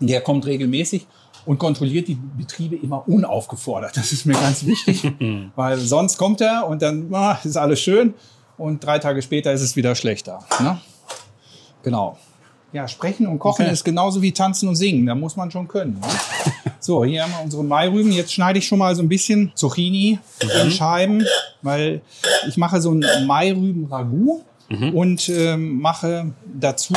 der 0.00 0.20
kommt 0.20 0.46
regelmäßig 0.46 1.06
und 1.44 1.58
kontrolliert 1.58 2.08
die 2.08 2.16
Betriebe 2.36 2.76
immer 2.76 3.06
unaufgefordert. 3.08 3.96
Das 3.96 4.12
ist 4.12 4.26
mir 4.26 4.34
ganz 4.34 4.64
wichtig, 4.66 5.10
weil 5.56 5.78
sonst 5.78 6.16
kommt 6.18 6.40
er 6.40 6.66
und 6.68 6.82
dann 6.82 7.12
ah, 7.12 7.38
ist 7.42 7.56
alles 7.56 7.80
schön 7.80 8.14
und 8.56 8.84
drei 8.84 8.98
Tage 8.98 9.22
später 9.22 9.52
ist 9.52 9.62
es 9.62 9.76
wieder 9.76 9.94
schlechter. 9.94 10.40
Ne? 10.60 10.78
Genau. 11.82 12.18
Ja, 12.72 12.86
sprechen 12.86 13.26
und 13.26 13.38
kochen 13.38 13.62
Okay. 13.64 13.72
ist 13.72 13.84
genauso 13.84 14.20
wie 14.20 14.32
tanzen 14.32 14.68
und 14.68 14.76
singen. 14.76 15.06
Da 15.06 15.14
muss 15.14 15.36
man 15.36 15.50
schon 15.50 15.66
können. 15.68 15.98
Ne? 16.00 16.06
So, 16.80 17.04
hier 17.04 17.24
haben 17.24 17.32
wir 17.32 17.42
unsere 17.44 17.64
Mairüben. 17.64 18.12
Jetzt 18.12 18.32
schneide 18.32 18.60
ich 18.60 18.66
schon 18.66 18.78
mal 18.78 18.94
so 18.94 19.02
ein 19.02 19.08
bisschen 19.08 19.50
Zucchini 19.54 20.18
in 20.62 20.70
Scheiben, 20.70 21.24
weil 21.60 22.00
ich 22.46 22.56
mache 22.56 22.80
so 22.80 22.92
ein 22.92 23.04
Mairüben-Ragout 23.26 24.42
und 24.94 25.28
ähm, 25.28 25.80
mache 25.80 26.30
dazu 26.58 26.94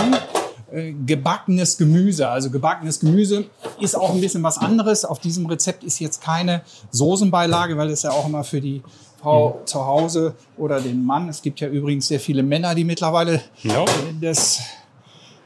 äh, 0.72 0.94
gebackenes 1.06 1.78
Gemüse. 1.78 2.30
Also 2.30 2.52
gebackenes 2.52 3.00
Gemüse 3.00 3.46
ist 3.82 3.96
auch 3.96 4.14
ein 4.14 4.22
bisschen 4.22 4.44
was 4.44 4.60
anderes. 4.60 5.04
Auf 5.04 5.20
diesem 5.20 5.46
Rezept 5.48 5.84
ist 5.84 6.00
jetzt 6.00 6.22
keine 6.22 6.62
Soßenbeilage, 6.92 7.76
weil 7.76 7.90
das 7.90 8.04
ja 8.04 8.12
auch 8.12 8.28
immer 8.28 8.44
für 8.44 8.62
die 8.62 8.82
Frau 9.20 9.62
zu 9.66 9.86
Hause 9.86 10.36
oder 10.58 10.80
den 10.80 11.04
Mann. 11.06 11.28
Es 11.28 11.42
gibt 11.42 11.60
ja 11.60 11.68
übrigens 11.68 12.08
sehr 12.08 12.20
viele 12.20 12.44
Männer, 12.44 12.76
die 12.76 12.84
mittlerweile 12.84 13.42
Ja. 13.64 13.84
äh, 13.84 13.88
das 14.22 14.60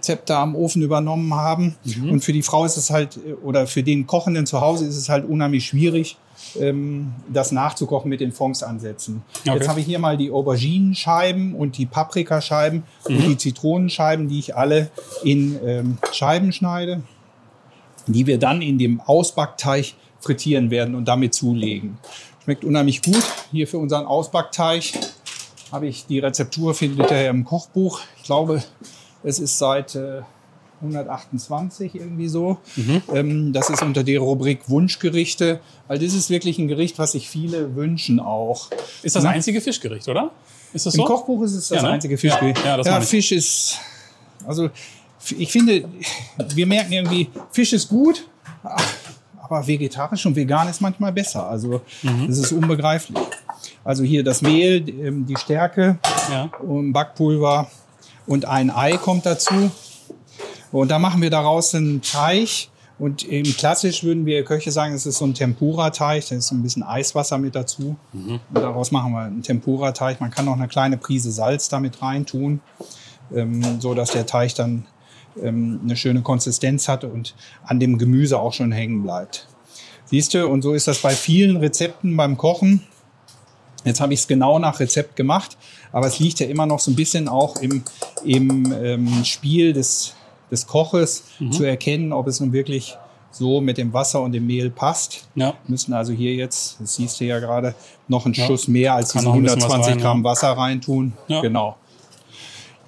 Zepter 0.06 0.38
am 0.38 0.56
Ofen 0.56 0.82
übernommen 0.82 1.34
haben. 1.34 1.76
Und 2.10 2.22
für 2.22 2.34
die 2.34 2.42
Frau 2.44 2.64
ist 2.64 2.78
es 2.78 2.90
halt, 2.90 3.20
oder 3.44 3.68
für 3.68 3.84
den 3.84 4.08
Kochenden 4.08 4.46
zu 4.46 4.62
Hause 4.62 4.86
ist 4.86 4.96
es 4.96 5.10
halt 5.10 5.28
unheimlich 5.28 5.66
schwierig, 5.66 6.18
ähm, 6.60 7.14
das 7.32 7.52
nachzukochen 7.52 8.10
mit 8.10 8.22
den 8.22 8.32
Fondsansätzen. 8.32 9.24
Okay. 9.42 9.58
Jetzt 9.58 9.68
habe 9.68 9.80
ich 9.80 9.86
hier 9.86 10.00
mal 10.00 10.18
die 10.18 10.32
Auberginenscheiben 10.32 11.56
und 11.56 11.78
die 11.78 11.86
Paprikascheiben 11.86 12.84
und 13.06 13.28
die 13.28 13.38
Zitronenscheiben, 13.38 14.28
die 14.28 14.40
ich 14.40 14.56
alle 14.56 14.90
in 15.24 15.60
ähm, 15.66 15.98
Scheiben 16.12 16.52
schneide, 16.52 17.04
die 18.08 18.28
wir 18.28 18.38
dann 18.38 18.62
in 18.62 18.78
dem 18.78 19.02
Ausbackteig 19.02 19.94
frittieren 20.20 20.72
werden 20.72 20.96
und 20.96 21.08
damit 21.08 21.34
zulegen. 21.34 21.98
Schmeckt 22.44 22.64
unheimlich 22.64 23.02
gut. 23.02 23.24
Hier 23.52 23.68
für 23.68 23.78
unseren 23.78 24.06
Ausbackteig 24.06 24.94
habe 25.72 25.88
ich 25.88 26.06
die 26.06 26.20
Rezeptur, 26.20 26.74
findet 26.74 27.12
ihr 27.12 27.30
im 27.30 27.44
Kochbuch. 27.44 28.02
Ich 28.18 28.24
glaube, 28.24 28.64
es 29.26 29.40
ist 29.40 29.58
seit 29.58 29.96
äh, 29.96 30.22
128 30.82 31.96
irgendwie 31.96 32.28
so. 32.28 32.58
Ähm, 33.14 33.54
das 33.54 33.70
ist 33.70 33.82
unter 33.82 34.04
der 34.04 34.20
Rubrik 34.20 34.70
Wunschgerichte, 34.70 35.60
weil 35.88 36.00
das 36.00 36.14
ist 36.14 36.30
wirklich 36.30 36.60
ein 36.60 36.68
Gericht, 36.68 37.00
was 37.00 37.14
sich 37.14 37.30
viele 37.30 37.76
wünschen 37.76 38.20
auch. 38.20 38.70
Ist 39.02 39.16
das 39.16 39.24
Na? 39.24 39.32
einzige 39.32 39.62
Fischgericht, 39.62 40.08
oder? 40.08 40.32
Ist 40.74 40.86
das 40.86 40.94
Im 40.96 41.00
so? 41.00 41.06
Kochbuch 41.06 41.44
ist 41.44 41.54
es 41.54 41.70
das 41.70 41.78
Ja, 41.78 41.84
ne? 41.84 41.90
einzige 41.94 42.18
Fischgericht. 42.18 42.60
Ja, 42.60 42.72
ja, 42.72 42.78
das 42.78 42.88
ja. 42.88 43.02
Fisch 43.02 43.32
ist, 43.32 43.80
also 44.46 44.70
ich 45.38 45.52
finde, 45.52 45.86
wir 46.54 46.68
merken 46.68 46.92
irgendwie, 46.92 47.30
Fisch 47.52 47.74
ist 47.74 47.88
gut, 47.90 48.28
aber 49.42 49.66
vegetarisch 49.66 50.26
und 50.26 50.36
vegan 50.36 50.68
ist 50.68 50.82
manchmal 50.82 51.12
besser. 51.14 51.48
Also 51.50 51.82
Mhm. 52.04 52.28
das 52.28 52.38
ist 52.38 52.52
unbegreiflich. 52.52 53.18
Also 53.84 54.04
hier 54.04 54.24
das 54.24 54.42
Mehl, 54.42 54.88
ähm, 54.90 55.26
die 55.26 55.38
Stärke, 55.38 55.98
Ja. 56.30 56.50
und 56.62 56.92
Backpulver 56.94 57.68
und 58.28 58.46
ein 58.46 58.72
Ei 58.72 58.98
kommt 58.98 59.26
dazu. 59.26 59.72
Und 60.72 60.92
da 60.92 61.00
machen 61.00 61.22
wir 61.22 61.30
daraus 61.30 61.74
einen 61.74 62.02
Teig. 62.02 62.70
Und 62.98 63.24
im 63.24 63.44
klassisch 63.44 64.04
würden 64.04 64.26
wir 64.26 64.46
Köche 64.46 64.72
sagen, 64.72 64.94
es 64.94 65.06
ist 65.06 65.18
so 65.18 65.26
ein 65.26 65.34
Tempura-Teig, 65.34 66.30
da 66.30 66.36
ist 66.36 66.48
so 66.48 66.56
ein 66.56 66.64
bisschen 66.64 66.84
Eiswasser 66.84 67.38
mit 67.38 67.54
dazu. 67.54 67.98
Und 68.14 68.40
daraus 68.54 68.92
machen 68.92 69.12
wir 69.12 69.22
einen 69.22 69.44
Tempura-Teig. 69.44 70.22
Man 70.22 70.32
kann 70.32 70.46
noch 70.46 70.54
eine 70.54 70.70
kleine 70.70 70.98
Prise 70.98 71.32
Salz 71.32 71.68
damit 71.68 72.02
reintun, 72.02 72.62
ähm, 73.34 73.82
so 73.82 73.94
dass 73.94 74.12
der 74.12 74.26
Teig 74.26 74.56
dann 74.56 74.86
ähm, 75.42 75.82
eine 75.84 75.98
schöne 75.98 76.22
Konsistenz 76.22 76.88
hat 76.88 77.04
und 77.04 77.36
an 77.66 77.82
dem 77.82 77.98
Gemüse 77.98 78.40
auch 78.40 78.54
schon 78.54 78.72
hängen 78.72 79.04
bleibt. 79.04 79.48
Siehst 80.06 80.34
du, 80.34 80.48
und 80.48 80.62
so 80.62 80.74
ist 80.74 80.88
das 80.88 81.00
bei 81.00 81.14
vielen 81.14 81.58
Rezepten 81.58 82.16
beim 82.16 82.38
Kochen. 82.38 82.84
Jetzt 83.86 84.02
habe 84.02 84.14
ich 84.14 84.22
es 84.22 84.28
genau 84.28 84.60
nach 84.60 84.80
Rezept 84.80 85.16
gemacht, 85.16 85.58
aber 85.92 86.08
es 86.08 86.20
liegt 86.20 86.40
ja 86.40 86.48
immer 86.48 86.66
noch 86.66 86.80
so 86.80 86.92
ein 86.92 86.96
bisschen 86.96 87.28
auch 87.28 87.58
im, 87.62 87.84
im 88.26 88.74
ähm, 88.84 89.24
Spiel 89.24 89.74
des, 89.74 90.16
des 90.52 90.68
Koches 90.68 91.24
zu 91.52 91.64
erkennen, 91.64 92.12
ob 92.12 92.28
es 92.28 92.40
nun 92.40 92.52
wirklich 92.52 92.98
so 93.32 93.62
mit 93.62 93.78
dem 93.78 93.94
Wasser 93.94 94.22
und 94.22 94.32
dem 94.32 94.48
Mehl 94.48 94.70
passt. 94.70 95.28
Ja. 95.36 95.48
Wir 95.48 95.56
müssen 95.68 95.94
also 95.94 96.14
hier 96.14 96.34
jetzt, 96.34 96.78
das 96.80 96.96
siehst 96.96 97.20
du 97.20 97.26
ja 97.26 97.40
gerade, 97.40 97.76
noch 98.08 98.26
einen 98.26 98.34
Ja. 98.34 98.46
Schuss 98.46 98.68
mehr 98.68 98.94
als 98.94 99.12
diese 99.12 99.26
noch 99.26 99.34
ein 99.34 99.44
bisschen 99.44 99.62
was 99.62 99.72
120 99.72 99.96
rein, 99.96 100.02
Gramm. 100.02 100.24
Wasser 100.24 100.52
reintun. 100.52 101.14
Ja. 101.28 101.42
Genau. 101.42 101.76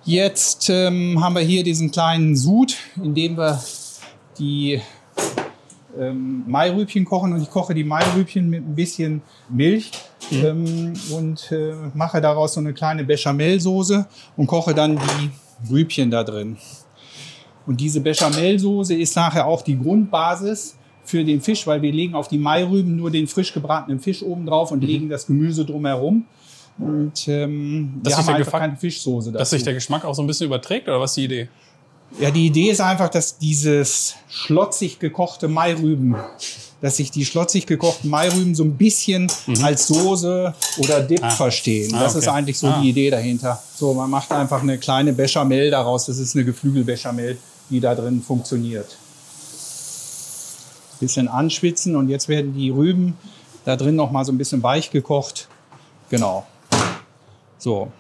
Jetzt 0.06 0.70
ähm, 0.70 1.22
haben 1.22 1.36
wir 1.36 1.42
hier 1.42 1.63
diesen 1.63 1.92
kleinen 1.92 2.36
Sud, 2.38 2.77
in 3.04 3.13
dem 3.13 3.38
wir 3.38 3.62
die 4.39 4.82
ähm, 6.00 6.44
Mairübchen 6.48 7.06
kochen 7.06 7.34
und 7.34 7.42
ich 7.42 7.50
koche 7.50 7.74
die 7.74 7.84
Mairübchen 7.84 8.50
mit 8.50 8.68
ein 8.68 8.75
bisschen 8.75 9.22
Milch 9.50 9.92
ähm, 10.32 10.94
und 11.12 11.51
äh, 11.51 11.74
mache 11.94 12.22
daraus 12.22 12.54
so 12.54 12.60
eine 12.60 12.74
kleine 12.74 13.04
Bechamelsoße 13.04 14.06
und 14.36 14.48
koche 14.48 14.74
dann 14.74 14.98
die 14.98 15.30
Rübchen 15.72 16.12
da 16.12 16.24
drin. 16.24 16.58
Und 17.66 17.82
diese 17.82 18.00
Bechamelsoße 18.01 18.96
ist 18.96 19.16
nachher 19.16 19.46
auch 19.46 19.62
die 19.62 19.77
Grundbasis 19.77 20.77
für 21.04 21.24
den 21.24 21.42
Fisch, 21.42 21.66
weil 21.68 21.82
wir 21.82 21.92
legen 21.92 22.16
auf 22.16 22.27
die 22.27 22.38
Mairüben 22.38 22.96
nur 22.96 23.12
den 23.12 23.27
frisch 23.27 23.54
gebratenen 23.54 24.00
Fisch 24.00 24.22
oben 24.24 24.46
drauf 24.46 24.72
und 24.72 24.84
legen 24.84 25.10
das 25.10 25.27
Gemüse 25.27 25.66
drumherum. 25.66 26.25
Und 26.80 27.27
ähm, 27.27 28.00
Dass 28.04 28.13
wir 28.13 28.18
haben 28.18 28.27
einfach 28.36 28.46
Geschmack- 28.46 28.62
keine 28.62 28.77
Fischsoße 28.77 29.32
dazu. 29.32 29.39
Dass 29.39 29.50
sich 29.50 29.63
der 29.63 29.74
Geschmack 29.74 30.06
auch 30.06 30.13
so 30.13 30.22
ein 30.22 30.27
bisschen 30.27 30.48
überträgt, 30.48 30.88
oder 30.88 31.00
was 31.00 31.12
ist 31.12 31.18
die 31.18 31.24
Idee? 31.25 31.50
Ja, 32.20 32.32
die 32.32 32.48
Idee 32.48 32.70
ist 32.72 32.82
einfach, 32.82 33.10
dass 33.10 33.38
dieses 33.38 34.16
schlotzig 34.30 34.98
gekochte 35.00 35.48
Mairüben, 35.48 36.16
dass 36.82 36.98
sich 36.98 37.12
die 37.12 37.26
schlotzig 37.26 37.68
gekochten 37.68 38.10
Mairüben 38.10 38.56
so 38.56 38.64
ein 38.64 38.76
bisschen 38.76 39.32
als 39.62 39.88
Soße 39.88 40.54
oder 40.78 41.02
Dip 41.04 41.24
Ah. 41.24 41.30
verstehen. 41.30 41.94
Ah, 41.94 42.00
das 42.04 42.14
okay. 42.16 42.20
ist 42.22 42.28
eigentlich 42.30 42.58
so 42.60 42.68
Ah. 42.68 42.80
die 42.82 42.90
Idee 42.90 43.10
dahinter. 43.10 43.62
So, 43.76 43.94
man 43.94 44.10
macht 44.10 44.32
einfach 44.32 44.62
eine 44.64 44.78
kleine 44.80 45.14
Bechamel 45.14 45.70
daraus. 45.70 46.06
Das 46.08 46.18
ist 46.18 46.36
eine 46.36 46.46
Geflügelbechamel, 46.46 47.38
die 47.70 47.80
da 47.80 47.94
drin 47.94 48.22
funktioniert. 48.26 48.98
Bisschen 51.00 51.28
anschwitzen 51.28 51.96
und 51.96 52.10
jetzt 52.10 52.28
werden 52.28 52.54
die 52.56 52.72
Rüben 52.72 53.16
da 53.66 53.76
drin 53.76 53.96
noch 53.96 54.10
mal 54.10 54.26
so 54.26 54.32
ein 54.32 54.38
bisschen 54.40 54.64
weich 54.64 54.90
gekocht. 54.90 55.48
Genau. 56.10 56.48
So, 57.60 57.92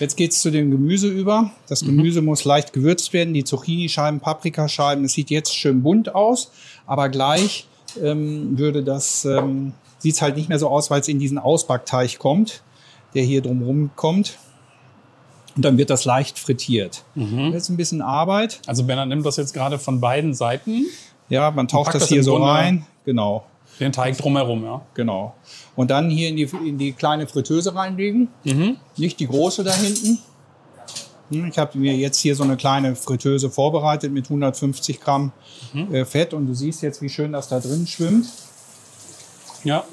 Jetzt 0.00 0.16
geht's 0.16 0.40
zu 0.40 0.50
dem 0.50 0.70
Gemüse 0.70 1.08
über. 1.08 1.50
Das 1.68 1.80
Gemüse 1.84 2.22
muss 2.22 2.44
leicht 2.44 2.72
gewürzt 2.72 3.12
werden. 3.12 3.34
Die 3.34 3.44
Zucchini-Scheiben, 3.44 4.20
Paprikascheiben. 4.20 5.04
Es 5.04 5.12
sieht 5.12 5.30
jetzt 5.30 5.54
schön 5.54 5.82
bunt 5.82 6.14
aus, 6.14 6.50
aber 6.86 7.08
gleich 7.10 7.66
ähm, 8.02 8.58
würde 8.58 8.82
das 8.82 9.24
ähm, 9.26 9.72
sieht's 9.98 10.22
halt 10.22 10.36
nicht 10.36 10.48
mehr 10.48 10.58
so 10.58 10.68
aus, 10.68 10.90
weil 10.90 11.00
es 11.02 11.08
in 11.08 11.18
diesen 11.18 11.38
Ausbackteig 11.38 12.18
kommt, 12.18 12.62
der 13.14 13.22
hier 13.24 13.42
drumherum 13.42 13.90
kommt. 13.94 14.38
Und 15.56 15.64
dann 15.64 15.76
wird 15.76 15.90
das 15.90 16.04
leicht 16.06 16.38
frittiert. 16.38 17.04
Jetzt 17.16 17.68
ein 17.68 17.76
bisschen 17.76 18.00
Arbeit. 18.02 18.60
Also 18.66 18.84
Bernhard 18.84 19.08
nimmt 19.08 19.26
das 19.26 19.36
jetzt 19.36 19.52
gerade 19.52 19.78
von 19.78 20.00
beiden 20.00 20.32
Seiten, 20.32 20.86
Ja, 21.28 21.50
man 21.50 21.68
taucht 21.68 21.92
das 21.94 22.02
das 22.04 22.08
hier 22.08 22.22
so 22.24 22.32
Grunde- 22.36 22.48
rein. 22.48 22.86
Genau, 23.04 23.44
den 23.80 23.92
Teig 23.92 24.16
drumherum, 24.18 24.64
ja. 24.64 24.82
genau. 24.94 25.34
Und 25.74 25.90
dann 25.90 26.10
hier 26.10 26.28
in 26.28 26.36
die, 26.36 26.48
in 26.66 26.78
die 26.78 26.92
kleine 26.92 27.26
Fritteuse 27.26 27.74
reinlegen. 27.74 28.28
Nicht 28.96 29.18
die 29.20 29.26
große 29.26 29.64
da 29.64 29.72
hinten. 29.72 30.18
Hm, 31.30 31.46
Ich 31.46 31.58
habe 31.58 31.78
mir 31.78 31.96
jetzt 31.96 32.18
hier 32.18 32.36
so 32.36 32.42
eine 32.42 32.56
kleine 32.56 32.94
Fritteuse 32.94 33.50
vorbereitet 33.50 34.12
mit 34.12 34.26
150 34.26 35.00
Gramm 35.00 35.32
äh, 35.92 36.04
Fett 36.04 36.34
und 36.34 36.46
du 36.46 36.54
siehst 36.54 36.82
jetzt, 36.82 37.00
wie 37.02 37.08
schön 37.08 37.32
das 37.32 37.48
da 37.48 37.58
drin 37.60 37.86
schwimmt. 37.86 38.26
Ja. 39.64 39.84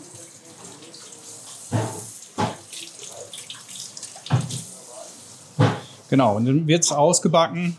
Genau, 6.09 6.37
und 6.37 6.45
dann 6.45 6.67
wird's 6.67 6.91
ausgebacken 6.91 7.77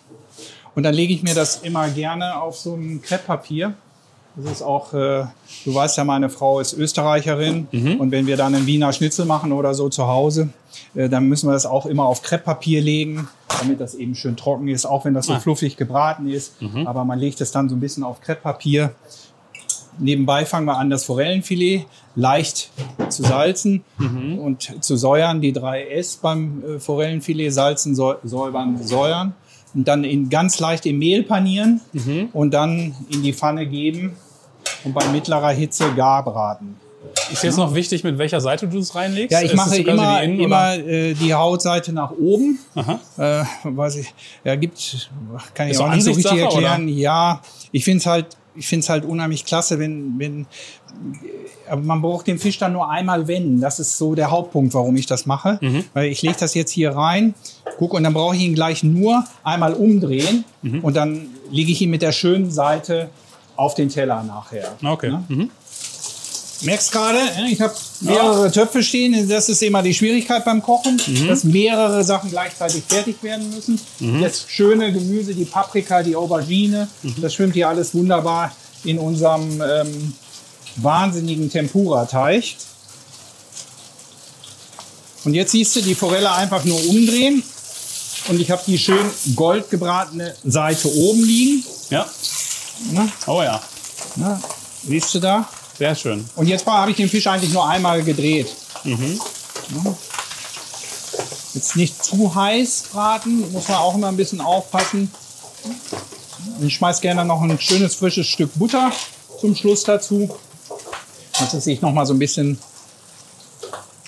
und 0.74 0.82
dann 0.82 0.94
lege 0.94 1.12
ich 1.14 1.22
mir 1.22 1.34
das 1.34 1.62
immer 1.62 1.88
gerne 1.88 2.40
auf 2.40 2.56
so 2.58 2.74
ein 2.74 3.00
Krepppapier. 3.02 3.74
Das 4.36 4.52
ist 4.52 4.62
auch, 4.62 4.92
äh, 4.94 5.24
du 5.64 5.74
weißt 5.74 5.96
ja, 5.96 6.04
meine 6.04 6.28
Frau 6.28 6.60
ist 6.60 6.72
Österreicherin 6.72 7.66
und 7.98 8.12
wenn 8.12 8.26
wir 8.28 8.36
dann 8.36 8.54
einen 8.54 8.66
Wiener 8.66 8.92
Schnitzel 8.92 9.24
machen 9.24 9.50
oder 9.52 9.74
so 9.74 9.88
zu 9.88 10.06
Hause, 10.06 10.50
äh, 10.94 11.08
dann 11.08 11.24
müssen 11.26 11.48
wir 11.48 11.54
das 11.54 11.66
auch 11.66 11.86
immer 11.86 12.04
auf 12.04 12.22
Krepppapier 12.22 12.80
legen, 12.80 13.26
damit 13.60 13.80
das 13.80 13.96
eben 13.96 14.14
schön 14.14 14.36
trocken 14.36 14.68
ist, 14.68 14.86
auch 14.86 15.04
wenn 15.04 15.14
das 15.14 15.26
so 15.26 15.32
Ah. 15.32 15.40
fluffig 15.40 15.76
gebraten 15.76 16.28
ist. 16.28 16.54
Aber 16.86 17.04
man 17.04 17.18
legt 17.18 17.40
es 17.40 17.50
dann 17.50 17.68
so 17.68 17.74
ein 17.74 17.80
bisschen 17.80 18.04
auf 18.04 18.20
Krepppapier. 18.20 18.94
Nebenbei 19.98 20.46
fangen 20.46 20.66
wir 20.66 20.76
an, 20.76 20.90
das 20.90 21.04
Forellenfilet 21.04 21.86
leicht 22.14 22.70
zu 23.08 23.22
salzen 23.24 23.82
und 23.98 24.84
zu 24.84 24.96
säuern. 24.96 25.40
Die 25.40 25.52
drei 25.52 25.88
S 25.88 26.16
beim 26.16 26.62
äh, 26.64 26.78
Forellenfilet, 26.78 27.50
salzen, 27.50 27.94
säu- 27.96 28.18
säubern, 28.22 28.80
säuern. 28.80 29.34
Und 29.78 29.86
dann 29.86 30.02
in 30.02 30.28
ganz 30.28 30.58
leicht 30.58 30.86
im 30.86 30.98
Mehl 30.98 31.22
panieren 31.22 31.80
und 32.32 32.52
dann 32.52 32.96
in 33.12 33.22
die 33.22 33.32
Pfanne 33.32 33.64
geben 33.64 34.16
und 34.82 34.92
bei 34.92 35.06
mittlerer 35.06 35.50
Hitze 35.50 35.94
gar 35.94 36.24
braten. 36.24 36.74
Ist 37.32 37.44
jetzt 37.44 37.56
noch 37.58 37.72
wichtig, 37.74 38.02
mit 38.02 38.18
welcher 38.18 38.40
Seite 38.40 38.66
du 38.66 38.78
es 38.78 38.92
reinlegst? 38.96 39.30
Ja, 39.30 39.38
ich 39.40 39.52
Ist 39.52 39.56
mache 39.56 39.76
immer, 39.76 40.18
die 40.20 40.24
Innen- 40.24 40.40
immer 40.40 40.74
äh, 40.74 41.14
die 41.14 41.32
Hautseite 41.32 41.92
nach 41.92 42.10
oben. 42.10 42.58
Aha. 42.74 42.98
Äh, 43.18 43.44
weiß 43.62 43.96
ich, 43.96 44.12
ja, 44.42 44.56
gibt, 44.56 45.08
kann 45.54 45.68
ich 45.68 45.74
Ist 45.74 45.80
auch 45.80 45.94
nicht 45.94 46.02
so 46.02 46.10
richtig 46.10 46.38
erklären. 46.38 46.88
Ja, 46.88 47.40
ich 47.70 47.84
finde 47.84 47.98
es 47.98 48.06
halt, 48.06 48.26
ich 48.58 48.66
finde 48.66 48.84
es 48.84 48.88
halt 48.88 49.04
unheimlich 49.04 49.44
klasse, 49.44 49.78
wenn, 49.78 50.18
wenn, 50.18 50.46
aber 51.70 51.82
man 51.82 52.02
braucht 52.02 52.26
den 52.26 52.38
Fisch 52.38 52.58
dann 52.58 52.72
nur 52.72 52.90
einmal 52.90 53.28
wenden. 53.28 53.60
Das 53.60 53.78
ist 53.78 53.96
so 53.98 54.14
der 54.14 54.30
Hauptpunkt, 54.30 54.74
warum 54.74 54.96
ich 54.96 55.06
das 55.06 55.26
mache. 55.26 55.58
Mhm. 55.60 55.84
Weil 55.94 56.10
ich 56.10 56.22
lege 56.22 56.36
das 56.38 56.54
jetzt 56.54 56.70
hier 56.72 56.90
rein, 56.92 57.34
guck, 57.78 57.94
und 57.94 58.02
dann 58.04 58.14
brauche 58.14 58.34
ich 58.36 58.42
ihn 58.42 58.54
gleich 58.54 58.82
nur 58.82 59.24
einmal 59.44 59.74
umdrehen 59.74 60.44
Mhm. 60.62 60.80
und 60.80 60.96
dann 60.96 61.28
lege 61.50 61.70
ich 61.72 61.80
ihn 61.80 61.90
mit 61.90 62.02
der 62.02 62.12
schönen 62.12 62.50
Seite 62.50 63.10
auf 63.56 63.74
den 63.74 63.88
Teller 63.88 64.22
nachher. 64.24 64.76
Okay. 64.84 65.10
Ne? 65.10 65.24
Mhm. 65.28 65.50
Merkst 66.60 66.90
gerade, 66.90 67.18
ich 67.50 67.60
habe 67.60 67.74
mehrere 68.00 68.50
Töpfe 68.50 68.82
stehen. 68.82 69.28
Das 69.28 69.48
ist 69.48 69.62
immer 69.62 69.80
die 69.82 69.94
Schwierigkeit 69.94 70.44
beim 70.44 70.60
Kochen, 70.60 71.00
Mhm. 71.06 71.28
dass 71.28 71.44
mehrere 71.44 72.02
Sachen 72.02 72.30
gleichzeitig 72.30 72.82
fertig 72.88 73.22
werden 73.22 73.48
müssen. 73.50 73.80
Das 74.20 74.44
schöne 74.48 74.92
Gemüse, 74.92 75.34
die 75.34 75.44
Paprika, 75.44 76.02
die 76.02 76.16
Aubergine, 76.16 76.88
Mhm. 77.02 77.14
das 77.20 77.34
schwimmt 77.34 77.54
hier 77.54 77.68
alles 77.68 77.94
wunderbar 77.94 78.50
in 78.84 78.98
unserem 78.98 79.60
ähm, 79.62 80.14
wahnsinnigen 80.76 81.48
Tempura-Teig. 81.50 82.44
Und 85.24 85.34
jetzt 85.34 85.52
siehst 85.52 85.76
du 85.76 85.80
die 85.82 85.94
Forelle 85.94 86.32
einfach 86.32 86.64
nur 86.64 86.78
umdrehen. 86.88 87.42
Und 88.28 88.40
ich 88.40 88.50
habe 88.50 88.62
die 88.66 88.78
schön 88.78 89.10
goldgebratene 89.36 90.34
Seite 90.44 90.92
oben 90.92 91.24
liegen. 91.24 91.64
Ja. 91.90 92.06
Ne? 92.92 93.08
Oh 93.26 93.42
ja. 93.42 93.60
Ne? 94.16 94.40
Siehst 94.86 95.14
du 95.14 95.20
da? 95.20 95.48
Sehr 95.78 95.94
schön. 95.94 96.28
Und 96.36 96.48
jetzt 96.48 96.66
habe 96.66 96.90
ich 96.90 96.96
den 96.96 97.08
Fisch 97.08 97.26
eigentlich 97.26 97.52
nur 97.52 97.66
einmal 97.68 98.02
gedreht. 98.02 98.48
Mhm. 98.84 99.20
Ja. 99.84 99.94
Jetzt 101.54 101.76
nicht 101.76 102.02
zu 102.04 102.34
heiß 102.34 102.84
braten, 102.92 103.50
muss 103.52 103.68
man 103.68 103.78
auch 103.78 103.94
immer 103.94 104.08
ein 104.08 104.16
bisschen 104.16 104.40
aufpassen. 104.40 105.10
Ich 106.60 106.74
schmeiß 106.74 107.00
gerne 107.00 107.24
noch 107.24 107.40
ein 107.42 107.58
schönes 107.60 107.94
frisches 107.94 108.26
Stück 108.26 108.50
Butter 108.54 108.92
zum 109.40 109.54
Schluss 109.54 109.84
dazu, 109.84 110.28
dass 111.38 111.54
es 111.54 111.64
sich 111.64 111.80
noch 111.80 111.92
mal 111.92 112.06
so 112.06 112.12
ein 112.14 112.18
bisschen 112.18 112.58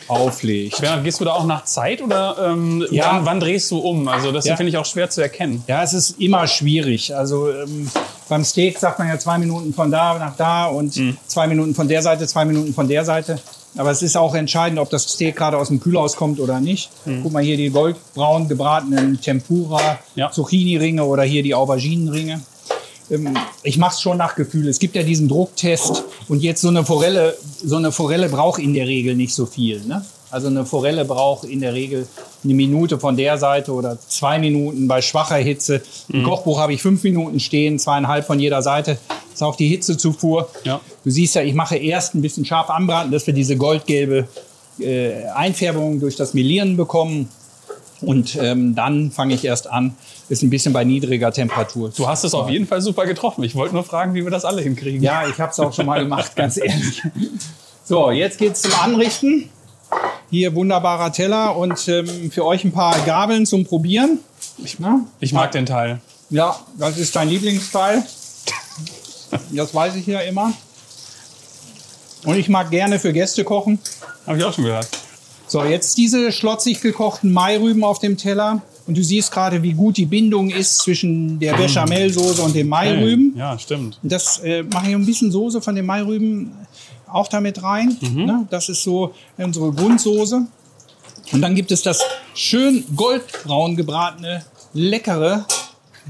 auflegt. 0.09 0.81
Bernhard, 0.81 1.05
gehst 1.05 1.21
du 1.21 1.25
da 1.25 1.33
auch 1.35 1.45
nach 1.45 1.65
Zeit 1.65 2.03
oder 2.03 2.37
ähm, 2.51 2.85
Ja. 2.91 3.13
wann, 3.13 3.27
wann 3.27 3.41
drehst 3.41 3.71
du 3.71 3.79
um? 3.79 4.09
Also 4.09 4.33
das 4.33 4.45
Ja. 4.45 4.57
finde 4.57 4.71
ich 4.71 4.77
auch 4.77 4.85
schwer 4.87 5.09
zu 5.09 5.21
erkennen. 5.21 5.63
Ja, 5.69 5.83
es 5.85 5.93
ist 5.93 6.21
immer 6.21 6.47
schwierig. 6.49 7.15
Also 7.15 7.51
ähm, 7.53 7.89
beim 8.31 8.45
Steak 8.45 8.79
sagt 8.79 8.99
man 9.01 9.09
ja 9.09 9.19
zwei 9.19 9.37
Minuten 9.39 9.75
von 9.75 9.91
da 9.91 10.17
nach 10.19 10.37
da 10.37 10.67
und 10.67 10.99
zwei 11.27 11.47
Minuten 11.49 11.75
von 11.75 11.89
der 11.89 12.01
Seite, 12.01 12.27
zwei 12.27 12.45
Minuten 12.45 12.73
von 12.73 12.89
der 12.89 13.05
Seite. 13.05 13.39
Aber 13.77 13.91
es 13.91 14.03
ist 14.03 14.17
auch 14.17 14.35
entscheidend, 14.35 14.79
ob 14.79 14.89
das 14.89 15.03
Steak 15.03 15.37
gerade 15.37 15.59
aus 15.59 15.69
dem 15.69 15.81
Kühlhaus 15.81 16.17
kommt 16.17 16.41
oder 16.41 16.61
nicht. 16.61 16.91
Guck 17.23 17.33
mal 17.33 17.43
hier 17.43 17.57
die 17.57 17.71
goldbraun 17.71 18.49
gebratenen 18.49 19.21
Tempura, 19.21 19.99
Ja. 20.15 20.31
Zucchini-Ringe 20.31 21.05
oder 21.05 21.25
hier 21.25 21.43
die 21.43 21.55
Auberginenringe. 21.55 22.41
Ähm, 23.11 23.37
ich 23.65 23.77
mache 23.79 23.95
es 23.95 24.01
schon 24.01 24.17
nach 24.17 24.37
Gefühl. 24.37 24.69
Es 24.69 24.79
gibt 24.79 24.95
ja 24.95 25.03
diesen 25.03 25.29
Drucktest 25.29 26.05
und 26.29 26.41
jetzt 26.43 26.61
so 26.63 26.69
eine 26.69 26.85
Forelle, 26.85 27.37
so 27.65 27.77
eine 27.77 27.91
Forelle 27.93 28.29
braucht 28.29 28.61
in 28.61 28.75
der 28.75 28.87
Regel 28.87 29.17
nicht 29.17 29.35
so 29.35 29.45
viel. 29.47 29.81
Ne? 29.85 30.05
Also 30.31 30.47
eine 30.47 30.65
Forelle 30.65 31.05
braucht 31.05 31.45
in 31.45 31.61
der 31.61 31.75
Regel 31.75 32.07
eine 32.45 32.55
Minute 32.55 32.99
von 32.99 33.17
der 33.17 33.37
Seite 33.39 33.73
oder 33.73 33.99
zwei 34.01 34.39
Minuten 34.39 34.87
bei 34.87 35.03
schwacher 35.03 35.37
Hitze. 35.37 35.83
Im 36.09 36.23
Kochbuch 36.25 36.59
habe 36.59 36.73
ich 36.73 36.83
fünf 36.83 37.03
Minuten 37.03 37.41
stehen, 37.41 37.79
zweieinhalb 37.79 38.27
von 38.27 38.39
jeder 38.39 38.63
Seite. 38.63 38.99
ist 39.33 39.43
auch 39.43 39.57
die 39.57 39.69
Hitzezufuhr. 39.69 40.49
Ja. 40.65 40.81
Du 41.05 41.11
siehst 41.11 41.35
ja, 41.35 41.43
ich 41.43 41.55
mache 41.55 41.77
erst 41.77 42.15
ein 42.15 42.23
bisschen 42.23 42.45
scharf 42.45 42.71
anbraten, 42.71 43.11
dass 43.11 43.27
wir 43.27 43.35
diese 43.35 43.57
goldgelbe 43.57 44.29
äh, 44.79 45.25
Einfärbung 45.35 46.01
durch 46.01 46.17
das 46.17 46.33
Melieren 46.33 46.77
bekommen. 46.77 47.29
Und 48.03 48.39
ähm, 48.41 48.75
dann 48.75 49.11
fange 49.11 49.35
ich 49.35 49.45
erst 49.45 49.69
an, 49.69 49.95
ist 50.31 50.43
ein 50.43 50.49
bisschen 50.49 50.73
bei 50.73 50.85
niedriger 50.85 51.33
Temperatur. 51.33 51.91
Du 51.95 52.09
hast 52.09 52.25
es 52.25 52.33
auf 52.33 52.49
jeden 52.49 52.67
Fall 52.67 52.81
super 52.81 53.05
getroffen. 53.05 53.45
Ich 53.45 53.55
wollte 53.55 53.75
nur 53.75 53.85
fragen, 53.85 54.15
wie 54.15 54.25
wir 54.25 54.31
das 54.31 54.47
alle 54.47 54.63
hinkriegen. 54.63 55.03
Ja, 55.03 55.27
ich 55.29 55.39
habe 55.39 55.53
es 55.53 55.61
auch 55.61 55.73
schon 55.75 55.85
mal 55.87 56.01
gemacht, 56.01 56.35
ganz 56.35 56.57
ehrlich. 56.63 57.03
So, 57.85 58.11
jetzt 58.11 58.39
geht's 58.39 58.63
zum 58.63 58.73
Anrichten. 58.81 59.51
Hier 60.31 60.55
wunderbarer 60.55 61.13
Teller 61.13 61.57
und 61.57 61.89
ähm, 61.89 62.31
für 62.31 62.45
euch 62.45 62.65
ein 62.65 62.73
paar 62.73 62.99
Gabeln 63.01 63.47
zum 63.47 63.65
Probieren. 63.65 64.21
Ich, 64.59 64.79
ich 65.21 65.33
mag 65.33 65.53
den 65.53 65.67
Teil. 65.67 66.01
Ja, 66.29 66.59
das 66.79 66.99
ist 66.99 67.17
dein 67.17 67.29
Lieblingsteil. 67.29 68.05
Das 69.51 69.75
weiß 69.75 69.97
ich 69.97 70.07
ja 70.07 70.21
immer. 70.21 70.53
Und 72.25 72.37
ich 72.37 72.49
mag 72.49 72.71
gerne 72.71 72.99
für 72.99 73.13
Gäste 73.13 73.45
kochen. 73.45 73.79
Habe 74.27 74.39
ich 74.39 74.45
auch 74.45 74.53
schon 74.53 74.65
gehört. 74.65 74.89
So, 75.47 75.65
jetzt 75.65 75.97
diese 75.99 76.31
schlotzig 76.31 76.81
gekochten 76.81 77.33
Mairüben 77.33 77.83
auf 77.83 77.99
dem 77.99 78.17
Teller. 78.17 78.63
Und 78.87 78.97
du 78.97 79.03
siehst 79.03 79.33
gerade, 79.33 79.63
wie 79.63 79.73
gut 79.73 79.97
die 79.97 80.07
Bindung 80.07 80.51
ist 80.51 80.79
zwischen 80.79 81.39
der 81.39 81.55
Bechamelsoße 81.55 82.43
und 82.43 82.55
den 82.55 82.69
Mairüben. 82.69 83.35
Ja, 83.37 83.59
stimmt. 83.59 83.99
Das 84.03 84.39
äh, 84.39 84.63
mache 84.63 84.89
ich 84.89 84.95
ein 84.95 85.07
bisschen 85.07 85.31
Soße 85.31 85.61
von 85.61 85.75
den 85.75 85.87
Mairüben 85.87 86.53
auch 87.13 87.29
damit 87.29 87.63
rein. 87.63 87.97
Ne? 88.27 88.47
Das 88.51 88.69
ist 88.69 88.83
so 88.83 89.15
unsere 89.37 89.73
Grundsoße. 89.73 90.47
Und 91.33 91.43
dann 91.43 91.55
gibt 91.55 91.71
es 91.71 91.83
das 91.83 92.01
schön 92.35 92.85
goldbraun 92.97 93.77
gebratene, 93.77 94.45
leckere, 94.73 95.45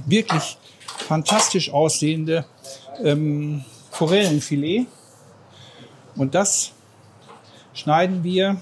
wirklich 0.07 0.57
fantastisch 0.87 1.71
aussehende 1.73 2.45
ähm, 3.03 3.65
Forellenfilet. 3.91 4.87
Und 6.17 6.35
das 6.35 6.73
schneiden 7.75 8.23
wir. 8.25 8.61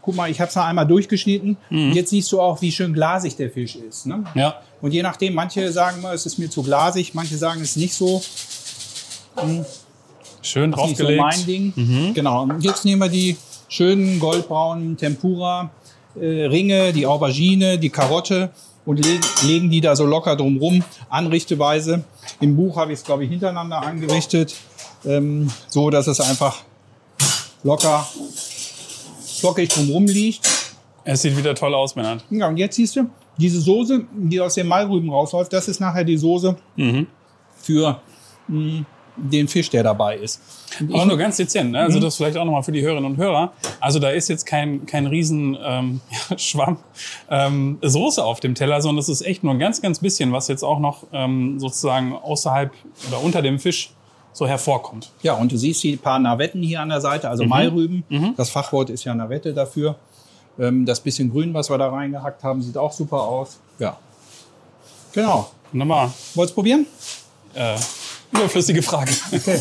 Guck 0.00 0.16
mal, 0.16 0.30
ich 0.30 0.40
habe 0.40 0.48
es 0.48 0.56
noch 0.56 0.64
einmal 0.64 0.86
durchgeschnitten. 0.86 1.56
Und 1.70 1.92
jetzt 1.92 2.10
siehst 2.10 2.32
du 2.32 2.40
auch, 2.40 2.62
wie 2.62 2.72
schön 2.72 2.94
glasig 2.94 3.36
der 3.36 3.50
Fisch 3.50 3.76
ist. 3.76 4.06
Ne? 4.06 4.24
Ja. 4.34 4.60
Und 4.80 4.92
je 4.92 5.02
nachdem, 5.02 5.34
manche 5.34 5.70
sagen 5.72 6.00
mal, 6.00 6.14
es 6.14 6.24
ist 6.24 6.38
mir 6.38 6.48
zu 6.48 6.62
glasig, 6.62 7.14
manche 7.14 7.36
sagen, 7.36 7.60
es 7.60 7.70
ist 7.70 7.76
nicht 7.76 7.94
so. 7.94 8.22
Schön 10.48 10.70
Das 10.72 10.80
ist 10.80 10.86
nicht 10.88 10.98
so 10.98 11.04
draufgelegt. 11.04 11.22
mein 11.22 11.46
Ding. 11.46 12.14
Genau. 12.14 12.42
Und 12.42 12.64
jetzt 12.64 12.84
nehmen 12.84 13.02
wir 13.02 13.08
die 13.08 13.36
schönen 13.68 14.18
goldbraunen 14.18 14.96
Tempura 14.96 15.70
äh, 16.20 16.92
die 16.92 17.06
Aubergine, 17.06 17.78
die 17.78 17.90
Karotte 17.90 18.50
und 18.86 19.04
legen, 19.04 19.20
legen 19.44 19.70
die 19.70 19.80
da 19.80 19.94
so 19.94 20.06
locker 20.06 20.36
drumrum, 20.36 20.82
anrichteweise. 21.10 22.04
Im 22.40 22.56
Buch 22.56 22.76
habe 22.76 22.92
ich 22.92 23.00
es, 23.00 23.04
glaube 23.04 23.24
ich, 23.24 23.30
hintereinander 23.30 23.82
angerichtet, 23.82 24.54
ähm, 25.04 25.50
so 25.68 25.90
dass 25.90 26.06
es 26.06 26.20
einfach 26.20 26.62
locker 27.62 28.06
flockig 29.38 29.68
drumrum 29.68 30.06
liegt. 30.06 30.48
Es 31.04 31.22
sieht 31.22 31.36
wieder 31.36 31.54
toll 31.54 31.74
aus, 31.74 31.94
Männer. 31.94 32.18
Ja, 32.30 32.48
und 32.48 32.56
jetzt 32.56 32.76
siehst 32.76 32.96
du, 32.96 33.08
diese 33.36 33.60
Soße, 33.60 34.04
die 34.14 34.40
aus 34.40 34.54
den 34.54 34.66
Mairüben 34.66 35.10
rausläuft, 35.10 35.52
das 35.52 35.68
ist 35.68 35.80
nachher 35.80 36.04
die 36.04 36.16
Soße 36.16 36.56
für 37.60 38.00
mh, 38.48 38.84
den 39.18 39.48
Fisch, 39.48 39.70
der 39.70 39.82
dabei 39.82 40.16
ist. 40.16 40.40
Aber 40.92 41.06
nur 41.06 41.16
ganz 41.16 41.36
dezent, 41.36 41.72
ne? 41.72 41.80
also 41.80 41.98
das 41.98 42.16
vielleicht 42.16 42.36
auch 42.36 42.44
nochmal 42.44 42.62
für 42.62 42.72
die 42.72 42.82
Hörerinnen 42.82 43.10
und 43.10 43.16
Hörer. 43.16 43.52
Also 43.80 43.98
da 43.98 44.10
ist 44.10 44.28
jetzt 44.28 44.46
kein, 44.46 44.86
kein 44.86 45.06
riesen 45.06 45.56
ähm, 45.62 46.00
Schwamm 46.36 46.78
ähm, 47.30 47.78
Soße 47.82 48.22
auf 48.22 48.40
dem 48.40 48.54
Teller, 48.54 48.80
sondern 48.80 49.00
es 49.00 49.08
ist 49.08 49.22
echt 49.22 49.44
nur 49.44 49.54
ein 49.54 49.58
ganz, 49.58 49.82
ganz 49.82 49.98
bisschen, 49.98 50.32
was 50.32 50.48
jetzt 50.48 50.62
auch 50.62 50.78
noch 50.78 51.04
ähm, 51.12 51.58
sozusagen 51.58 52.14
außerhalb 52.14 52.72
oder 53.08 53.22
unter 53.22 53.42
dem 53.42 53.58
Fisch 53.58 53.90
so 54.32 54.46
hervorkommt. 54.46 55.10
Ja, 55.22 55.34
und 55.34 55.50
du 55.50 55.56
siehst 55.56 55.82
die 55.82 55.96
paar 55.96 56.18
Navetten 56.18 56.62
hier 56.62 56.80
an 56.80 56.90
der 56.90 57.00
Seite, 57.00 57.28
also 57.28 57.44
Mairüben. 57.44 58.04
Das 58.36 58.50
Fachwort 58.50 58.90
ist 58.90 59.04
ja 59.04 59.14
Navette 59.14 59.52
dafür. 59.52 59.96
Ähm, 60.58 60.84
das 60.86 61.00
bisschen 61.00 61.30
Grün, 61.30 61.54
was 61.54 61.70
wir 61.70 61.78
da 61.78 61.88
reingehackt 61.88 62.42
haben, 62.44 62.62
sieht 62.62 62.76
auch 62.76 62.92
super 62.92 63.20
aus. 63.20 63.58
Ja. 63.78 63.96
Genau. 65.12 65.50
Wunderbar. 65.72 66.12
Wollt's 66.34 66.52
probieren? 66.52 66.86
Äh, 67.54 67.76
überflüssige 68.32 68.82
Frage. 68.82 69.12
Okay. 69.32 69.58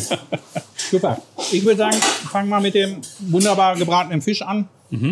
Super. 0.92 1.18
Ich 1.52 1.64
würde 1.66 1.78
sagen, 1.78 1.98
fangen 2.32 2.50
wir 2.50 2.60
mit 2.60 2.74
dem 2.76 3.02
wunderbar 3.20 3.76
gebratenen 3.76 4.22
Fisch 4.22 4.42
an. 4.42 4.68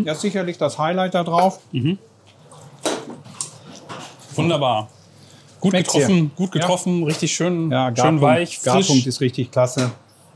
Das 0.05 0.17
ist 0.17 0.21
sicherlich 0.21 0.57
das 0.57 0.77
Highlight 0.77 1.13
da 1.13 1.23
drauf. 1.23 1.59
Wunderbar. 4.35 4.89
Gut 5.59 5.71
Schmeckt's 5.71 5.93
dir? 5.93 5.99
getroffen, 6.01 6.31
gut 6.35 6.51
getroffen, 6.51 7.03
richtig 7.03 7.33
schön, 7.33 7.71
Ja, 7.71 7.87
schön 7.87 7.95
Garpunkt, 7.95 8.21
weich, 8.21 8.61
Garpunkt 8.61 8.87
frisch. 8.87 9.07
ist 9.07 9.21
richtig 9.21 9.51
klasse. 9.51 9.91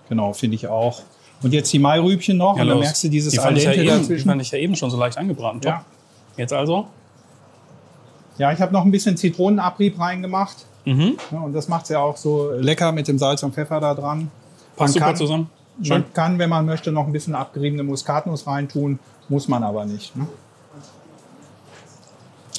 Genau, 0.07 0.33
finde 0.33 0.55
ich 0.55 0.67
auch. 0.67 1.01
Und 1.43 1.53
jetzt 1.53 1.71
die 1.71 1.79
Mairübchen 1.79 2.37
noch. 2.37 2.55
Ja, 2.55 2.63
und 2.63 2.67
dann 2.69 2.77
los. 2.77 2.85
merkst 2.85 3.03
du 3.03 3.09
dieses 3.09 3.31
die 3.33 3.39
Al 3.39 3.55
ich 3.55 3.63
ja 3.63 3.71
dente 3.71 3.85
eben, 3.85 3.93
die 3.95 3.99
dazwischen. 4.01 4.27
fand 4.29 4.41
ich 4.41 4.51
ja 4.51 4.57
eben 4.57 4.75
schon 4.75 4.89
so 4.89 4.97
leicht 4.97 5.17
angebraten. 5.17 5.61
Top. 5.61 5.71
Ja. 5.71 5.85
Jetzt 6.37 6.53
also? 6.53 6.87
Ja, 8.39 8.53
ich 8.53 8.61
habe 8.61 8.73
noch 8.73 8.85
ein 8.85 8.91
bisschen 8.91 9.17
Zitronenabrieb 9.17 9.99
reingemacht. 9.99 10.65
Mhm. 10.85 11.17
Ja, 11.31 11.39
und 11.41 11.53
das 11.53 11.67
macht 11.67 11.83
es 11.83 11.89
ja 11.89 11.99
auch 11.99 12.17
so 12.17 12.51
lecker 12.53 12.91
mit 12.93 13.07
dem 13.07 13.19
Salz 13.19 13.43
und 13.43 13.53
Pfeffer 13.53 13.79
da 13.79 13.93
dran. 13.93 14.31
Passt 14.75 14.93
super 14.93 15.07
kann, 15.07 15.15
zusammen. 15.17 15.49
Schön. 15.83 15.89
Man 15.89 16.13
kann, 16.13 16.39
wenn 16.39 16.49
man 16.49 16.65
möchte, 16.65 16.91
noch 16.91 17.05
ein 17.05 17.11
bisschen 17.11 17.35
abgeriebene 17.35 17.83
Muskatnuss 17.83 18.47
reintun. 18.47 18.97
Muss 19.27 19.47
man 19.49 19.63
aber 19.63 19.85
nicht. 19.85 20.15
Ne? 20.15 20.25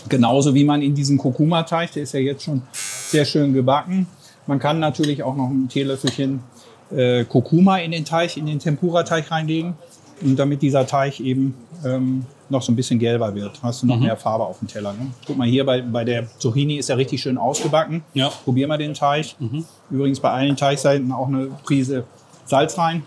Genauso 0.08 0.54
wie 0.54 0.64
man 0.64 0.82
in 0.82 0.94
diesem 0.94 1.18
Kurkuma-Teig, 1.18 1.92
der 1.92 2.02
ist 2.02 2.12
ja 2.12 2.20
jetzt 2.20 2.44
schon 2.44 2.62
sehr 2.72 3.24
schön 3.24 3.54
gebacken. 3.54 4.06
Man 4.46 4.58
kann 4.58 4.80
natürlich 4.80 5.22
auch 5.22 5.34
noch 5.34 5.48
ein 5.48 5.68
Teelöffelchen 5.68 6.40
äh, 6.90 7.24
Kurkuma 7.24 7.78
in 7.78 7.90
den 7.90 8.04
Teig, 8.04 8.36
in 8.36 8.46
den 8.46 8.58
Tempura-Teig 8.58 9.30
reinlegen. 9.30 9.74
Und 10.20 10.36
damit 10.36 10.60
dieser 10.60 10.86
Teig 10.86 11.20
eben 11.20 11.54
ähm, 11.84 12.26
noch 12.50 12.62
so 12.62 12.72
ein 12.72 12.76
bisschen 12.76 12.98
gelber 12.98 13.34
wird, 13.34 13.58
hast 13.62 13.82
du 13.82 13.86
noch 13.86 13.98
mehr 13.98 14.16
Farbe 14.16 14.44
auf 14.44 14.58
dem 14.58 14.68
Teller. 14.68 14.92
Ne? 14.92 15.10
Guck 15.26 15.36
mal 15.36 15.46
hier 15.48 15.64
bei, 15.64 15.80
bei 15.82 16.04
der 16.04 16.26
Zucchini 16.38 16.76
ist 16.76 16.90
er 16.90 16.96
richtig 16.96 17.20
schön 17.22 17.38
ausgebacken. 17.38 18.02
Ja. 18.14 18.28
Probier 18.44 18.66
mal 18.68 18.78
den 18.78 18.94
Teig. 18.94 19.34
Übrigens 19.90 20.20
bei 20.20 20.30
allen 20.30 20.56
Teigseiten 20.56 21.12
auch 21.12 21.28
eine 21.28 21.46
Prise 21.64 22.04
Salz 22.46 22.76
rein. 22.78 23.04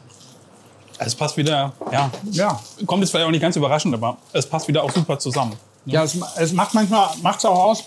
Es 0.99 1.15
passt 1.15 1.36
wieder, 1.38 1.73
ja, 1.91 2.10
Ja, 2.32 2.60
kommt 2.86 3.01
jetzt 3.01 3.10
vielleicht 3.12 3.25
auch 3.27 3.32
nicht 3.32 3.41
ganz 3.41 3.56
überraschend, 3.56 3.93
aber 3.93 4.17
es 4.32 4.45
passt 4.45 4.67
wieder 4.67 4.84
auch 4.84 4.91
super 4.91 5.19
zusammen. 5.19 5.53
ja 5.86 6.03
es, 6.03 6.17
es 6.38 6.53
macht 6.53 6.73
manchmal 6.73 7.08
macht's 7.21 7.43
auch 7.45 7.60
aus, 7.65 7.84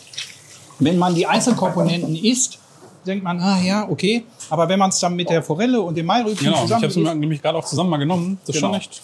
wenn 0.80 0.98
man 0.98 1.14
die 1.14 1.26
Einzelkomponenten 1.26 2.14
isst, 2.16 2.58
denkt 3.06 3.24
man, 3.24 3.40
ah 3.40 3.58
ja, 3.62 3.88
okay. 3.88 4.24
Aber 4.50 4.68
wenn 4.68 4.78
man 4.78 4.90
es 4.90 4.98
dann 4.98 5.14
mit 5.14 5.30
der 5.30 5.42
Forelle 5.42 5.80
und 5.80 5.94
dem 5.96 6.04
Mairübchen 6.06 6.46
Genau, 6.46 6.56
ich 6.56 6.62
zusammen 6.62 6.82
habe 6.82 6.86
es 7.14 7.14
nämlich 7.20 7.40
gerade 7.40 7.56
auch 7.56 7.64
zusammen 7.64 7.88
mal 7.90 7.96
genommen. 7.96 8.38
Das 8.44 8.54
ist 8.56 8.60
Genau. 8.60 8.72
schon 8.72 8.80
echt 8.80 9.00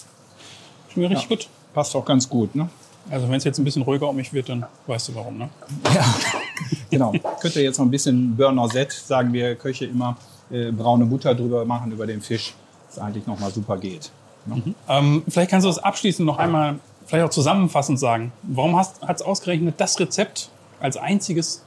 schon 0.93 1.01
mir 1.03 1.09
richtig 1.09 1.29
gut. 1.29 1.47
Passt 1.73 1.95
auch 1.95 2.05
ganz 2.05 2.27
gut. 2.27 2.55
Ne? 2.55 2.69
Also 3.09 3.27
wenn 3.27 3.35
es 3.35 3.43
jetzt 3.43 3.57
ein 3.57 3.63
bisschen 3.63 3.81
ruhiger 3.81 4.09
um 4.09 4.15
mich 4.15 4.31
wird, 4.33 4.49
dann 4.49 4.65
weißt 4.87 5.09
du 5.09 5.15
warum. 5.15 5.37
Ne? 5.37 5.49
Ja, 5.93 6.05
genau. 6.89 7.13
Könnt 7.41 7.55
ihr 7.55 7.63
jetzt 7.63 7.77
noch 7.77 7.85
ein 7.85 7.91
bisschen 7.91 8.35
Burner 8.35 8.67
Z, 8.69 8.91
sagen 8.91 9.33
wir 9.33 9.55
Köche 9.55 9.85
immer, 9.85 10.17
äh, 10.51 10.71
braune 10.71 11.05
Butter 11.05 11.35
drüber 11.35 11.65
machen 11.65 11.91
über 11.91 12.07
den 12.07 12.21
Fisch, 12.21 12.53
das 12.87 12.99
eigentlich 12.99 13.27
nochmal 13.27 13.51
super 13.51 13.77
geht. 13.77 14.11
Ne? 14.45 14.73
Ähm, 14.87 15.23
vielleicht 15.27 15.51
kannst 15.51 15.65
du 15.65 15.69
das 15.69 15.79
abschließend 15.79 16.25
noch 16.25 16.37
einmal, 16.37 16.79
vielleicht 17.05 17.25
auch 17.25 17.29
zusammenfassend 17.29 17.99
sagen. 17.99 18.31
Warum 18.43 18.77
hat 18.77 18.93
es 19.15 19.21
ausgerechnet 19.21 19.75
das 19.77 19.99
Rezept 19.99 20.49
als 20.79 20.97
einziges 20.97 21.63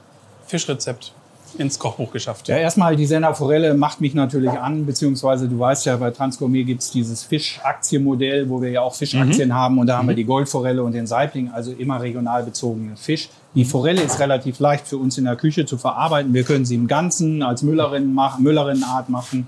Fischrezept 0.47 1.12
ins 1.59 1.79
Kochbuch 1.79 2.13
geschafft? 2.13 2.49
Ja, 2.49 2.57
erstmal 2.57 2.97
die 2.97 3.07
Senderforelle 3.07 3.75
macht 3.75 4.01
mich 4.01 4.15
natürlich 4.15 4.51
an, 4.51 4.87
beziehungsweise 4.87 5.49
du 5.49 5.59
weißt 5.59 5.87
ja, 5.87 5.97
bei 5.97 6.11
Transgourmet 6.11 6.67
gibt's 6.67 6.91
dieses 6.91 7.23
Fischaktienmodell, 7.25 8.49
wo 8.49 8.61
wir 8.61 8.71
ja 8.71 8.83
auch 8.83 8.95
Fischaktien 8.95 9.55
haben 9.55 9.79
und 9.79 9.87
da 9.87 9.99
haben 9.99 10.09
wir 10.09 10.15
die 10.15 10.25
Goldforelle 10.25 10.83
und 10.83 10.93
den 10.93 11.07
Saibling, 11.07 11.51
also 11.51 11.73
immer 11.73 12.01
regional 12.01 12.43
bezogene 12.43 12.97
Fisch. 12.97 13.29
Die 13.55 13.65
Forelle 13.65 14.03
ist 14.03 14.21
relativ 14.21 14.59
leicht 14.61 14.87
für 14.87 14.99
uns 14.99 15.17
in 15.17 15.25
der 15.25 15.37
Küche 15.37 15.65
zu 15.65 15.79
verarbeiten. 15.79 16.35
Wir 16.35 16.45
können 16.45 16.65
sie 16.65 16.75
im 16.75 16.87
Ganzen 16.87 17.43
als 17.43 17.63
Müllerin 17.63 18.13
machen, 18.13 18.45
Müllerinnenart 18.45 19.09
machen. 19.09 19.47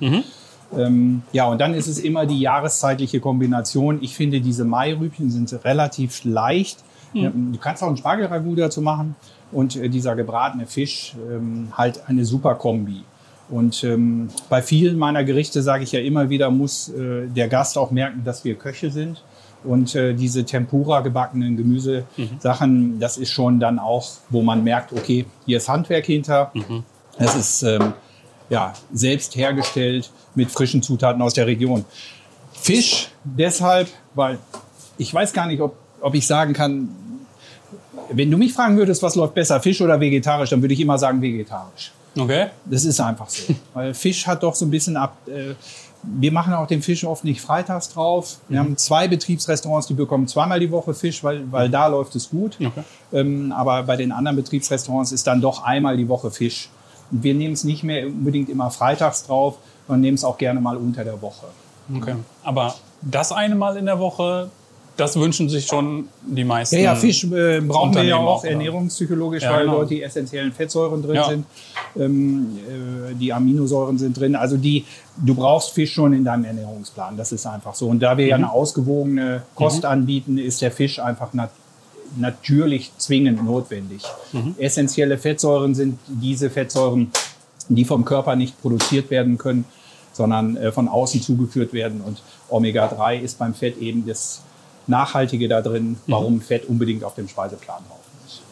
Ähm, 0.77 1.23
ja, 1.33 1.47
und 1.47 1.61
dann 1.61 1.75
ist 1.75 1.87
es 1.87 1.99
immer 1.99 2.27
die 2.27 2.41
jahreszeitliche 2.41 3.21
Kombination. 3.21 3.99
Ich 4.03 4.15
finde, 4.15 4.41
diese 4.41 4.65
Mairübchen 4.65 5.31
sind 5.31 5.53
relativ 5.65 6.25
leicht. 6.25 6.79
Ja, 7.13 7.31
Du 7.31 7.59
kannst 7.59 7.83
auch 7.83 7.89
ein 7.89 7.97
Spargelragout 7.97 8.57
dazu 8.57 8.83
machen. 8.83 9.17
Und 9.51 9.77
äh, 9.77 9.89
dieser 9.89 10.15
gebratene 10.15 10.67
Fisch, 10.67 11.15
ähm, 11.31 11.69
halt 11.77 12.09
eine 12.09 12.25
super 12.25 12.55
Kombi. 12.55 13.03
Und 13.49 13.83
ähm, 13.83 14.29
bei 14.51 14.61
vielen 14.61 14.99
meiner 14.99 15.25
Gerichte 15.25 15.63
sage 15.63 15.85
ich 15.85 15.93
ja 15.93 16.01
immer 16.01 16.29
wieder, 16.29 16.51
muss 16.51 16.91
äh, 16.91 17.27
der 17.29 17.49
Gast 17.49 17.79
auch 17.79 17.91
merken, 17.91 18.23
dass 18.25 18.45
wir 18.45 18.55
Köche 18.57 18.91
sind. 18.91 19.23
Und 19.65 19.95
äh, 19.95 20.15
diese 20.15 20.45
Tempura 20.45 21.01
gebackenen 21.01 21.57
Gemüsesachen, 21.57 23.01
das 23.01 23.17
ist 23.17 23.31
schon 23.31 23.59
dann 23.59 23.79
auch, 23.79 24.07
wo 24.29 24.43
man 24.43 24.63
merkt, 24.63 24.93
okay, 24.93 25.25
hier 25.47 25.57
ist 25.57 25.69
Handwerk 25.69 26.05
hinter. 26.07 26.53
Es 27.17 27.35
ist 27.35 27.63
ähm, 27.63 27.95
ja, 28.51 28.73
selbst 28.93 29.35
hergestellt 29.35 30.11
mit 30.35 30.51
frischen 30.51 30.83
Zutaten 30.83 31.21
aus 31.23 31.35
der 31.35 31.47
Region. 31.47 31.85
Fisch 32.53 33.11
deshalb, 33.25 33.89
weil 34.15 34.39
ich 34.97 35.13
weiß 35.13 35.33
gar 35.33 35.47
nicht, 35.47 35.61
ob, 35.61 35.77
ob 36.01 36.15
ich 36.15 36.27
sagen 36.27 36.53
kann, 36.53 36.89
wenn 38.11 38.31
du 38.31 38.39
mich 38.39 38.53
fragen 38.53 38.77
würdest, 38.77 39.03
was 39.03 39.15
läuft 39.15 39.35
besser, 39.35 39.61
Fisch 39.61 39.81
oder 39.81 40.01
vegetarisch, 40.01 40.51
dann 40.51 40.63
würde 40.63 40.75
ich 40.75 40.81
immer 40.81 40.99
sagen 40.99 41.21
vegetarisch. 41.21 41.93
Okay. 42.17 42.47
Das 42.65 42.85
ist 42.85 43.01
einfach 43.01 43.29
so. 43.29 43.55
Weil 43.75 43.95
Fisch 43.95 44.27
hat 44.27 44.43
doch 44.43 44.55
so 44.55 44.65
ein 44.65 44.71
bisschen 44.71 44.97
ab. 44.97 45.17
Äh, 45.27 45.55
wir 46.03 46.33
machen 46.33 46.55
auch 46.55 46.67
den 46.67 46.81
Fisch 46.81 47.05
oft 47.05 47.25
nicht 47.25 47.41
freitags 47.41 47.89
drauf. 47.91 48.39
Wir 48.49 48.61
haben 48.61 48.77
zwei 48.77 49.09
Betriebsrestaurants, 49.09 49.89
die 49.89 49.95
bekommen 49.95 50.29
zweimal 50.29 50.61
die 50.61 50.71
Woche 50.71 50.95
Fisch, 50.95 51.25
weil, 51.25 51.51
weil 51.51 51.69
da 51.69 51.89
läuft 51.89 52.15
es 52.15 52.31
gut. 52.31 52.57
Okay. 52.61 52.83
Ähm, 53.13 53.53
aber 53.53 53.83
bei 53.83 53.97
den 53.97 54.13
anderen 54.13 54.37
Betriebsrestaurants 54.37 55.13
ist 55.13 55.27
dann 55.27 55.41
doch 55.41 55.65
einmal 55.65 55.97
die 55.97 56.09
Woche 56.09 56.31
Fisch. 56.31 56.71
Und 57.11 57.25
wir 57.25 57.35
nehmen 57.35 57.55
es 57.55 57.65
nicht 57.65 57.83
mehr 57.83 58.07
unbedingt 58.07 58.49
immer 58.49 58.71
freitags 58.71 59.25
drauf, 59.25 59.59
sondern 59.87 60.03
nehmen 60.03 60.15
es 60.15 60.25
auch 60.25 60.39
gerne 60.39 60.61
mal 60.61 60.77
unter 60.77 61.05
der 61.05 61.21
Woche. 61.21 61.47
Okay. 61.95 62.15
Aber 62.45 62.75
das 63.03 63.33
eine 63.33 63.55
Mal 63.55 63.77
in 63.77 63.87
der 63.87 63.99
Woche, 63.99 64.51
das 64.99 65.17
wünschen 65.17 65.49
sich 65.49 65.67
schon 65.67 66.09
die 66.27 66.45
meisten. 66.45 66.77
Ja, 66.77 66.83
ja, 66.83 66.95
Fisch 66.97 67.25
äh, 67.25 67.61
brauchen 67.61 67.95
wir 67.95 68.03
ja 68.05 68.17
auch 68.17 68.39
auch, 68.39 68.45
ernährungspsychologisch, 68.45 69.43
Ja, 69.45 69.53
weil 69.53 69.65
genau. 69.65 69.77
dort 69.79 69.91
die 69.91 70.03
essentiellen 70.03 70.53
Fettsäuren 70.53 71.03
drin 71.03 71.15
Ja. 71.15 71.29
sind, 71.29 71.47
ähm, 71.97 72.59
äh, 73.11 73.15
die 73.15 73.33
Aminosäuren 73.33 73.97
sind 73.97 74.19
drin. 74.19 74.35
Also 74.37 74.57
die, 74.57 74.85
du 75.17 75.35
brauchst 75.35 75.71
Fisch 75.71 75.93
schon 75.95 76.13
in 76.13 76.25
deinem 76.25 76.45
Ernährungsplan. 76.45 77.17
Das 77.17 77.33
ist 77.33 77.47
einfach 77.47 77.75
so. 77.75 77.89
Und 77.89 78.01
da 78.01 78.19
wir 78.19 78.27
ja 78.27 78.37
Mhm. 78.37 78.45
eine 78.45 78.53
ausgewogene 78.53 79.43
Kost 79.55 79.85
anbieten, 79.85 80.37
ist 80.37 80.61
der 80.63 80.71
Fisch 80.73 80.99
einfach 80.99 81.33
nat 81.33 81.51
natürlich 82.17 82.91
zwingend 82.97 83.45
notwendig. 83.45 84.03
Mhm. 84.33 84.55
Essentielle 84.59 85.19
Fettsäuren 85.19 85.75
sind 85.75 85.99
diese 86.09 86.49
Fettsäuren, 86.51 87.11
die 87.69 87.85
vom 87.85 88.05
Körper 88.07 88.35
nicht 88.35 88.61
produziert 88.63 89.11
werden 89.11 89.37
können, 89.37 89.65
sondern 90.15 90.57
äh, 90.57 90.73
von 90.73 90.89
außen 90.89 91.21
zugeführt 91.21 91.73
werden. 91.75 92.01
Und 92.01 92.23
Omega-3 92.49 93.21
ist 93.21 93.39
beim 93.39 93.53
Fett 93.55 93.77
eben 93.79 94.07
das 94.07 94.41
Nachhaltige 94.89 95.49
da 95.49 95.61
drin, 95.61 95.99
warum 96.07 96.41
Fett 96.41 96.69
unbedingt 96.69 97.05
auf 97.05 97.15
dem 97.15 97.29
Speiseplan 97.29 97.79
drauf 97.89 97.99
muss. 98.23 98.43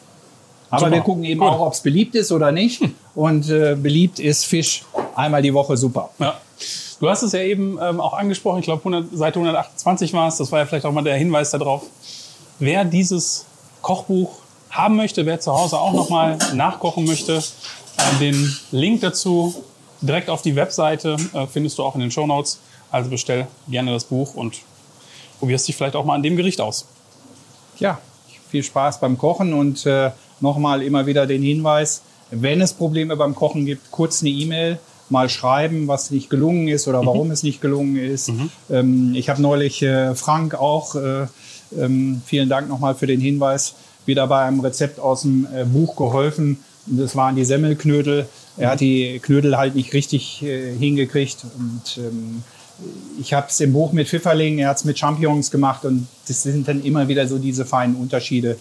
Aber 0.70 0.81
Super. 0.81 0.92
wir 0.92 1.01
gucken 1.01 1.25
eben 1.25 1.40
Gut. 1.40 1.49
auch, 1.49 1.61
ob 1.61 1.72
es 1.72 1.81
beliebt 1.81 2.14
ist 2.14 2.31
oder 2.31 2.53
nicht. 2.53 2.83
Und 3.14 3.49
äh, 3.51 3.75
beliebt 3.75 4.18
ist 4.18 4.44
Fisch 4.44 4.85
einmal 5.14 5.42
die 5.42 5.55
Woche 5.55 5.77
super. 5.77 6.11
Ja. 6.18 6.38
Du 7.01 7.09
hast 7.09 7.22
es 7.22 7.33
ja 7.33 7.40
eben 7.40 7.79
ähm, 7.83 8.01
auch 8.01 8.14
angesprochen, 8.14 8.61
ich 8.61 8.64
glaube 8.64 9.07
Seite 9.12 9.38
128 9.38 10.12
war 10.14 10.29
es, 10.29 10.37
das 10.37 10.51
war 10.51 10.61
ja 10.61 10.66
vielleicht 10.66 10.87
auch 10.87 10.92
mal 10.92 11.03
der 11.03 11.16
Hinweis 11.16 11.51
darauf. 11.51 11.83
Wer 12.59 12.85
dieses 12.85 13.44
Kochbuch 13.83 14.38
haben 14.70 14.96
möchte, 14.96 15.27
wer 15.27 15.38
zu 15.40 15.53
Hause 15.53 15.79
auch 15.79 15.92
nochmal 15.92 16.38
nachkochen 16.55 17.05
möchte, 17.05 17.35
äh, 17.37 18.18
den 18.18 18.57
Link 18.70 19.03
dazu 19.03 19.55
direkt 20.01 20.31
auf 20.31 20.42
die 20.42 20.57
Webseite 20.57 21.16
äh, 21.33 21.46
findest 21.46 21.79
du 21.79 21.83
auch 21.83 21.94
in 21.94 22.01
den 22.01 22.11
Show 22.11 22.27
Notes. 22.27 22.61
Also 22.90 23.11
bestell 23.11 23.46
gerne 23.68 23.92
das 23.92 24.05
Buch 24.05 24.35
und 24.35 24.57
probierst 25.38 25.68
dich 25.68 25.77
vielleicht 25.77 25.96
auch 25.96 26.05
mal 26.05 26.14
an 26.14 26.22
dem 26.22 26.37
Gericht 26.37 26.61
aus. 26.61 26.87
Ja, 27.79 27.99
viel 28.49 28.62
Spaß 28.62 29.01
beim 29.01 29.18
Kochen 29.18 29.53
und 29.53 29.85
äh, 29.87 30.11
nochmal 30.40 30.83
immer 30.83 31.07
wieder 31.07 31.27
den 31.27 31.42
Hinweis, 31.42 32.03
wenn 32.31 32.61
es 32.61 32.72
Probleme 32.72 33.16
beim 33.16 33.35
Kochen 33.35 33.66
gibt, 33.66 33.90
kurz 33.90 34.22
eine 34.22 34.31
E-Mail, 34.31 34.79
mal 35.09 35.29
schreiben, 35.29 35.87
was 35.87 36.11
nicht 36.11 36.31
gelungen 36.31 36.68
ist 36.68 36.88
oder 36.88 37.05
warum 37.07 37.31
es 37.31 37.42
nicht 37.42 37.61
gelungen 37.61 37.96
ist. 37.96 38.29
Ähm, 38.70 39.14
ich 39.14 39.29
habe 39.29 39.40
neulich 39.40 39.83
äh, 39.83 40.14
Frank 40.14 40.55
auch, 40.55 40.96
äh, 40.96 41.27
ähm, 41.79 42.22
vielen 42.27 42.49
Dank 42.49 42.68
nochmal 42.68 42.94
für 42.94 43.07
den 43.07 43.20
Hinweis, 43.20 43.75
wieder 44.05 44.27
bei 44.27 44.42
einem 44.42 44.61
Rezept 44.61 44.99
aus 44.99 45.22
dem 45.22 45.46
äh, 45.55 45.64
Buch 45.64 45.96
geholfen. 45.96 46.59
Das 46.87 47.14
waren 47.16 47.37
die 47.37 47.44
Semmelknödel. 47.44 48.29
Er 48.57 48.70
hat 48.70 48.81
die 48.81 49.18
Knödel 49.20 49.57
halt 49.57 49.75
nicht 49.75 49.92
richtig 49.92 50.42
äh, 50.42 50.75
hingekriegt 50.75 51.38
und 51.59 51.99
ähm, 51.99 52.42
ich 53.21 53.33
habe 53.33 53.47
es 53.49 53.61
im 53.61 53.73
Buch 53.73 53.93
mit 53.93 54.09
Pfifferling, 54.09 54.59
er 54.59 54.69
hat 54.69 54.77
es 54.79 54.85
mit 54.85 54.99
Champignons 54.99 55.51
gemacht 55.51 55.85
und 55.85 56.07
das 56.29 56.43
sind 56.43 56.69
dann 56.69 56.83
immer 56.85 57.09
wieder 57.09 57.27
so 57.27 57.39
diese 57.39 57.65
feinen 57.65 57.97
Unterschiede. 57.97 58.59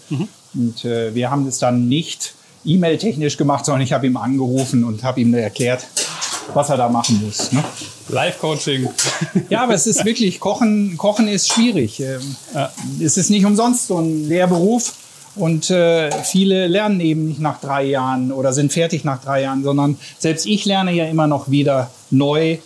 Und 0.54 0.86
äh, 0.86 1.14
wir 1.14 1.30
haben 1.30 1.46
das 1.46 1.60
dann 1.60 1.88
nicht 1.88 2.34
E-Mail-technisch 2.64 3.38
gemacht, 3.38 3.66
sondern 3.66 3.82
ich 3.82 3.94
habe 3.94 4.08
ihm 4.08 4.18
angerufen 4.18 4.84
und 4.84 5.04
habe 5.04 5.22
ihm 5.22 5.34
erklärt, 5.34 5.86
was 6.54 6.70
er 6.70 6.78
da 6.78 6.90
machen 6.90 7.22
muss. 7.26 7.52
Ne? 7.52 7.64
Live-Coaching. 8.10 8.88
Ja, 9.50 9.64
aber 9.64 9.74
es 9.74 9.88
ist 9.88 10.06
wirklich, 10.06 10.40
Kochen, 10.40 10.96
Kochen 10.98 11.28
ist 11.28 11.52
schwierig. 11.52 12.00
Ähm, 12.00 12.36
Ja. 12.54 12.72
Es 13.02 13.18
ist 13.18 13.30
nicht 13.30 13.46
umsonst 13.46 13.88
so 13.88 14.00
ein 14.00 14.28
Lehrberuf. 14.28 14.94
Und 15.36 15.70
äh, 15.70 16.10
viele 16.24 16.68
lernen 16.68 17.02
eben 17.02 17.28
nicht 17.28 17.42
nach 17.42 17.60
drei 17.60 17.84
Jahren 17.84 18.32
oder 18.32 18.54
sind 18.54 18.72
fertig 18.72 19.04
nach 19.04 19.22
drei 19.22 19.42
Jahren, 19.42 19.64
sondern 19.64 19.98
selbst 20.18 20.46
ich 20.46 20.64
lerne 20.64 20.94
ja 20.94 21.06
immer 21.08 21.28
noch 21.28 21.50
wieder 21.50 21.92
neu. 22.10 22.58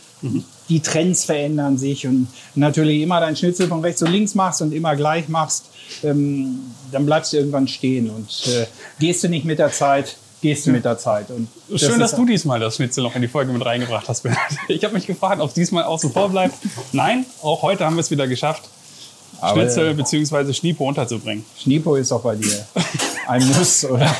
Die 0.69 0.79
Trends 0.81 1.25
verändern 1.25 1.77
sich 1.77 2.05
und 2.05 2.27
natürlich 2.55 3.01
immer 3.01 3.19
dein 3.19 3.35
Schnitzel 3.35 3.67
von 3.67 3.81
rechts 3.81 4.01
und 4.01 4.11
links 4.11 4.35
machst 4.35 4.61
und 4.61 4.71
immer 4.71 4.95
gleich 4.95 5.27
machst, 5.27 5.65
ähm, 6.03 6.59
dann 6.91 7.05
bleibst 7.05 7.33
du 7.33 7.37
irgendwann 7.37 7.67
stehen 7.67 8.09
und 8.09 8.29
äh, 8.47 8.65
gehst 8.99 9.23
du 9.23 9.29
nicht 9.29 9.45
mit 9.45 9.59
der 9.59 9.71
Zeit, 9.71 10.15
gehst 10.41 10.67
du 10.67 10.71
mit 10.71 10.85
der 10.85 10.97
Zeit. 10.97 11.29
Und 11.31 11.47
das 11.69 11.81
Schön, 11.81 11.99
dass 11.99 12.15
du 12.15 12.25
diesmal 12.25 12.59
das 12.59 12.75
Schnitzel 12.75 13.03
noch 13.03 13.15
in 13.15 13.21
die 13.21 13.27
Folge 13.27 13.51
mit 13.51 13.65
reingebracht 13.65 14.07
hast. 14.07 14.21
Bernhard. 14.21 14.51
Ich 14.67 14.83
habe 14.83 14.93
mich 14.93 15.07
gefragt, 15.07 15.41
ob 15.41 15.49
es 15.49 15.55
diesmal 15.55 15.83
außen 15.83 16.11
vor 16.11 16.29
bleibt. 16.29 16.55
Nein, 16.91 17.25
auch 17.41 17.61
heute 17.61 17.85
haben 17.85 17.95
wir 17.95 18.01
es 18.01 18.11
wieder 18.11 18.27
geschafft, 18.27 18.63
Aber, 19.41 19.61
Schnitzel 19.61 19.93
bzw. 19.95 20.53
Schniepo 20.53 20.87
unterzubringen. 20.87 21.45
Schniepo 21.61 21.95
ist 21.95 22.11
auch 22.11 22.21
bei 22.21 22.35
dir 22.35 22.65
ein 23.27 23.45
Muss, 23.47 23.85
oder? 23.85 24.15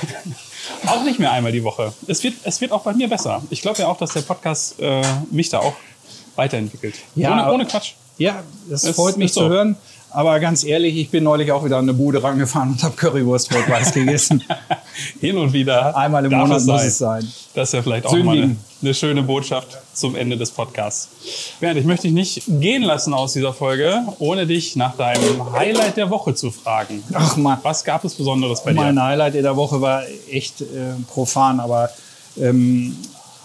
Auch 0.86 1.04
nicht 1.04 1.20
mehr 1.20 1.32
einmal 1.32 1.52
die 1.52 1.64
Woche. 1.64 1.94
Es 2.08 2.24
wird, 2.24 2.36
es 2.44 2.62
wird 2.62 2.72
auch 2.72 2.84
bei 2.84 2.94
mir 2.94 3.08
besser. 3.08 3.42
Ich 3.50 3.62
glaube 3.62 3.80
ja 3.80 3.88
auch, 3.88 3.98
dass 3.98 4.14
der 4.14 4.22
Podcast 4.22 4.80
äh, 4.80 5.02
mich 5.32 5.50
da 5.50 5.60
auch 5.60 5.74
weiterentwickelt. 6.40 6.96
Ja, 7.16 7.32
ohne, 7.46 7.54
ohne 7.54 7.66
Quatsch. 7.66 7.92
Ja, 8.18 8.42
das 8.70 8.84
Es 8.84 8.96
freut 8.96 9.18
mich 9.18 9.28
ist 9.28 9.34
zu 9.36 9.42
so. 9.42 9.50
hören. 9.50 9.76
Aber 10.12 10.40
ganz 10.40 10.64
ehrlich, 10.64 10.98
ich 10.98 11.12
bin 11.12 11.24
neulich 11.24 11.52
auch 11.52 11.64
wieder 11.64 11.78
an 11.78 11.84
eine 11.86 11.94
Bude 11.94 12.24
rangefahren 12.24 12.70
und 12.72 12.82
habe 12.84 12.96
Currywurst 12.96 13.54
rot-weiß 13.54 13.94
gegessen. 13.94 14.44
Hin 15.22 15.38
und 15.38 15.54
wieder. 15.54 15.96
Einmal 15.96 16.26
im 16.26 16.32
Monat 16.32 16.58
es 16.58 16.66
muss 16.66 16.84
es 16.84 16.98
sein. 16.98 17.32
Das 17.54 17.70
ist 17.70 17.74
ja 17.74 17.84
vielleicht 17.84 18.08
auch 18.08 18.14
mal 18.14 18.20
eine, 18.22 18.32
Sündigen. 18.32 18.58
eine 18.82 18.94
schöne 18.96 19.22
Botschaft 19.22 19.78
zum 19.94 20.16
Ende 20.16 20.36
des 20.36 20.50
Podcasts. 20.50 21.10
Bernd, 21.60 21.78
ich 21.80 21.86
möchte 21.86 22.08
dich 22.08 22.14
nicht 22.14 22.42
gehen 22.48 22.82
lassen 22.82 23.14
aus 23.14 23.34
dieser 23.34 23.54
Folge, 23.54 24.02
ohne 24.18 24.48
dich 24.48 24.76
nach 24.76 24.98
deinem 24.98 25.54
Highlight 25.54 25.96
der 25.98 26.10
Woche 26.10 26.34
zu 26.34 26.50
fragen. 26.50 27.04
Ach 27.14 27.38
man, 27.38 27.60
Was 27.62 27.84
gab 27.84 28.04
es 28.04 28.16
Besonderes 28.16 28.64
bei 28.64 28.72
dir? 28.72 28.78
mein 28.82 29.00
Highlight 29.02 29.36
in 29.36 29.44
der 29.44 29.56
Woche 29.56 29.80
war 29.80 30.02
echt 30.32 30.62
äh, 30.62 30.66
profan, 31.08 31.60
aber 31.60 31.88
ähm, 32.36 32.98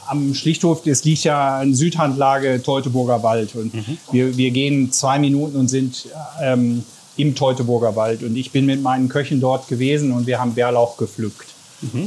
am 0.09 0.35
Schlichthof, 0.35 0.83
das 0.85 1.05
liegt 1.05 1.25
ja 1.25 1.63
in 1.63 1.75
Südhandlage 1.75 2.63
Teutoburger 2.63 3.23
Wald. 3.23 3.55
Und 3.55 3.73
wir, 4.13 4.37
wir 4.37 4.51
gehen 4.51 4.93
zwei 4.93 5.19
Minuten 5.19 5.57
und 5.57 5.69
sind 5.69 6.07
ähm, 6.43 6.85
im 7.17 7.35
Teutoburger 7.35 7.97
Wald. 7.97 8.23
Und 8.23 8.37
ich 8.37 8.51
bin 8.51 8.67
mit 8.67 8.83
meinen 8.83 9.09
Köchen 9.09 9.41
dort 9.41 9.69
gewesen 9.69 10.13
und 10.13 10.27
wir 10.27 10.39
haben 10.39 10.55
Bärlauch 10.55 10.97
gepflückt. 10.97 11.49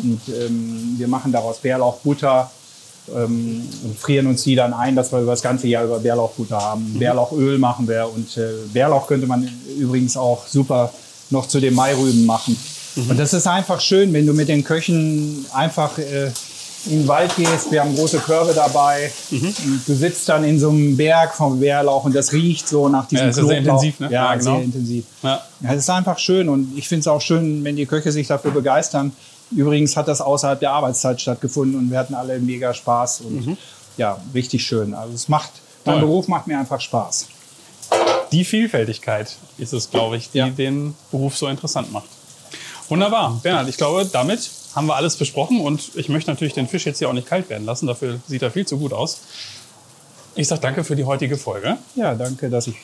Und 0.01 0.21
ähm, 0.29 0.95
wir 0.97 1.07
machen 1.07 1.31
daraus 1.31 1.59
Bärlauchbutter 1.59 2.49
ähm, 3.15 3.61
und 3.83 3.97
frieren 3.97 4.27
uns 4.27 4.43
die 4.43 4.55
dann 4.55 4.73
ein, 4.73 4.95
dass 4.95 5.11
wir 5.11 5.19
über 5.21 5.31
das 5.31 5.41
ganze 5.41 5.67
Jahr 5.67 5.85
über 5.85 5.99
Bärlauchbutter 5.99 6.57
haben. 6.57 6.95
Bärlauchöl 6.97 7.57
machen 7.57 7.87
wir 7.87 8.09
und 8.13 8.35
äh, 8.37 8.49
Bärlauch 8.73 9.07
könnte 9.07 9.27
man 9.27 9.47
übrigens 9.77 10.17
auch 10.17 10.47
super 10.47 10.91
noch 11.29 11.47
zu 11.47 11.59
den 11.59 11.75
Mairüben 11.75 12.25
machen. 12.25 12.57
Und 13.09 13.19
das 13.19 13.33
ist 13.33 13.45
einfach 13.45 13.79
schön, 13.79 14.11
wenn 14.13 14.25
du 14.25 14.33
mit 14.33 14.47
den 14.47 14.63
Köchen 14.63 15.45
einfach 15.53 15.99
äh, 15.99 16.31
in 16.87 16.99
den 17.01 17.07
Wald 17.07 17.35
gehst. 17.35 17.71
Wir 17.71 17.81
haben 17.81 17.95
große 17.95 18.19
Körbe 18.19 18.53
dabei. 18.53 19.11
Und 19.31 19.81
du 19.87 19.93
sitzt 19.95 20.27
dann 20.29 20.43
in 20.43 20.59
so 20.59 20.69
einem 20.69 20.95
Berg 20.97 21.33
vom 21.35 21.59
Bärlauch 21.59 22.03
und 22.05 22.15
das 22.15 22.31
riecht 22.33 22.67
so 22.67 22.87
nach 22.89 23.07
diesem 23.07 23.25
Ja, 23.25 23.27
das 23.27 23.37
ist 23.37 23.47
sehr 23.47 23.57
intensiv, 23.57 23.99
ne? 23.99 24.07
Ja, 24.11 24.11
Ja, 24.31 24.35
genau. 24.35 24.55
sehr 24.55 24.63
intensiv. 24.63 25.05
Ja. 25.23 25.41
Ja, 25.61 25.73
es 25.73 25.77
ist 25.79 25.89
einfach 25.89 26.17
schön 26.19 26.49
und 26.49 26.77
ich 26.77 26.87
finde 26.87 27.01
es 27.01 27.07
auch 27.07 27.21
schön, 27.21 27.63
wenn 27.63 27.75
die 27.75 27.85
Köche 27.85 28.11
sich 28.11 28.27
dafür 28.27 28.51
begeistern. 28.51 29.11
Übrigens 29.51 29.95
hat 29.95 30.07
das 30.07 30.19
außerhalb 30.21 30.59
der 30.59 30.71
Arbeitszeit 30.71 31.21
stattgefunden 31.21 31.79
und 31.79 31.89
wir 31.91 31.97
hatten 31.99 32.13
alle 32.15 32.39
mega 32.39 32.73
Spaß 32.73 33.21
und 33.21 33.57
ja, 33.97 34.19
richtig 34.33 34.65
schön. 34.65 34.93
Also 34.93 35.13
es 35.13 35.27
macht, 35.29 35.51
mein 35.85 35.99
Toll. 35.99 36.07
Beruf 36.07 36.27
macht 36.27 36.47
mir 36.47 36.59
einfach 36.59 36.81
Spaß. 36.81 37.27
Die 38.33 38.43
Vielfältigkeit 38.43 39.35
ist 39.57 39.73
es, 39.73 39.89
glaube 39.89 40.17
ich, 40.17 40.29
die 40.31 40.39
Ja. 40.39 40.49
den 40.49 40.93
Beruf 41.11 41.37
so 41.37 41.47
interessant 41.47 41.91
macht. 41.93 42.09
Wunderbar. 42.89 43.39
Bernhard, 43.41 43.67
ich 43.69 43.77
glaube, 43.77 44.05
damit 44.11 44.49
haben 44.77 44.85
wir 44.85 44.95
alles 44.95 45.17
besprochen 45.17 45.59
und 45.59 45.91
ich 45.95 46.07
möchte 46.07 46.29
natürlich 46.29 46.53
den 46.53 46.67
Fisch 46.67 46.85
jetzt 46.85 46.99
hier 46.99 47.09
auch 47.09 47.13
nicht 47.13 47.27
kalt 47.27 47.49
werden 47.49 47.65
lassen. 47.65 47.87
Dafür 47.87 48.19
sieht 48.27 48.43
er 48.43 48.51
viel 48.51 48.65
zu 48.65 48.77
gut 48.77 48.93
aus. 48.93 49.21
Ich 50.35 50.47
sage 50.47 50.61
danke 50.61 50.83
für 50.83 50.95
die 50.95 51.03
heutige 51.03 51.35
Folge. 51.35 51.77
Ja, 51.95 52.13
danke, 52.13 52.47
dass 52.51 52.67
ich 52.67 52.75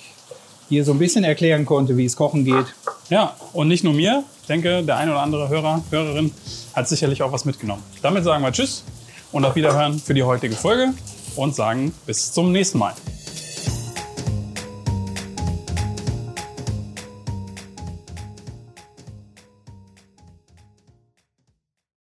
dir 0.72 0.84
so 0.84 0.92
ein 0.92 0.98
bisschen 0.98 1.24
erklären 1.24 1.66
konnte, 1.66 1.96
wie 1.96 2.06
es 2.06 2.16
kochen 2.16 2.46
geht. 2.46 2.66
Ja, 3.10 3.36
und 3.54 3.68
nicht 3.68 3.84
nur 3.84 3.94
mir. 3.94 4.24
Ich 4.42 4.48
denke, 4.48 4.82
der 4.82 4.98
ein 4.98 5.08
oder 5.08 5.22
andere 5.22 5.50
Hörer, 5.50 5.84
Hörerin 5.92 6.32
hat 6.74 6.90
sicherlich 6.90 7.22
auch 7.22 7.32
was 7.32 7.46
mitgenommen. 7.46 7.84
Damit 8.02 8.24
sagen 8.24 8.44
wir 8.44 8.52
Tschüss 8.52 8.84
und 9.32 9.46
auf 9.46 9.56
Wiederhören 9.56 10.00
für 10.00 10.16
die 10.16 10.24
heutige 10.24 10.56
Folge 10.56 10.96
und 11.36 11.54
sagen 11.54 11.94
bis 12.08 12.32
zum 12.32 12.52
nächsten 12.52 12.80
Mal. 12.80 12.96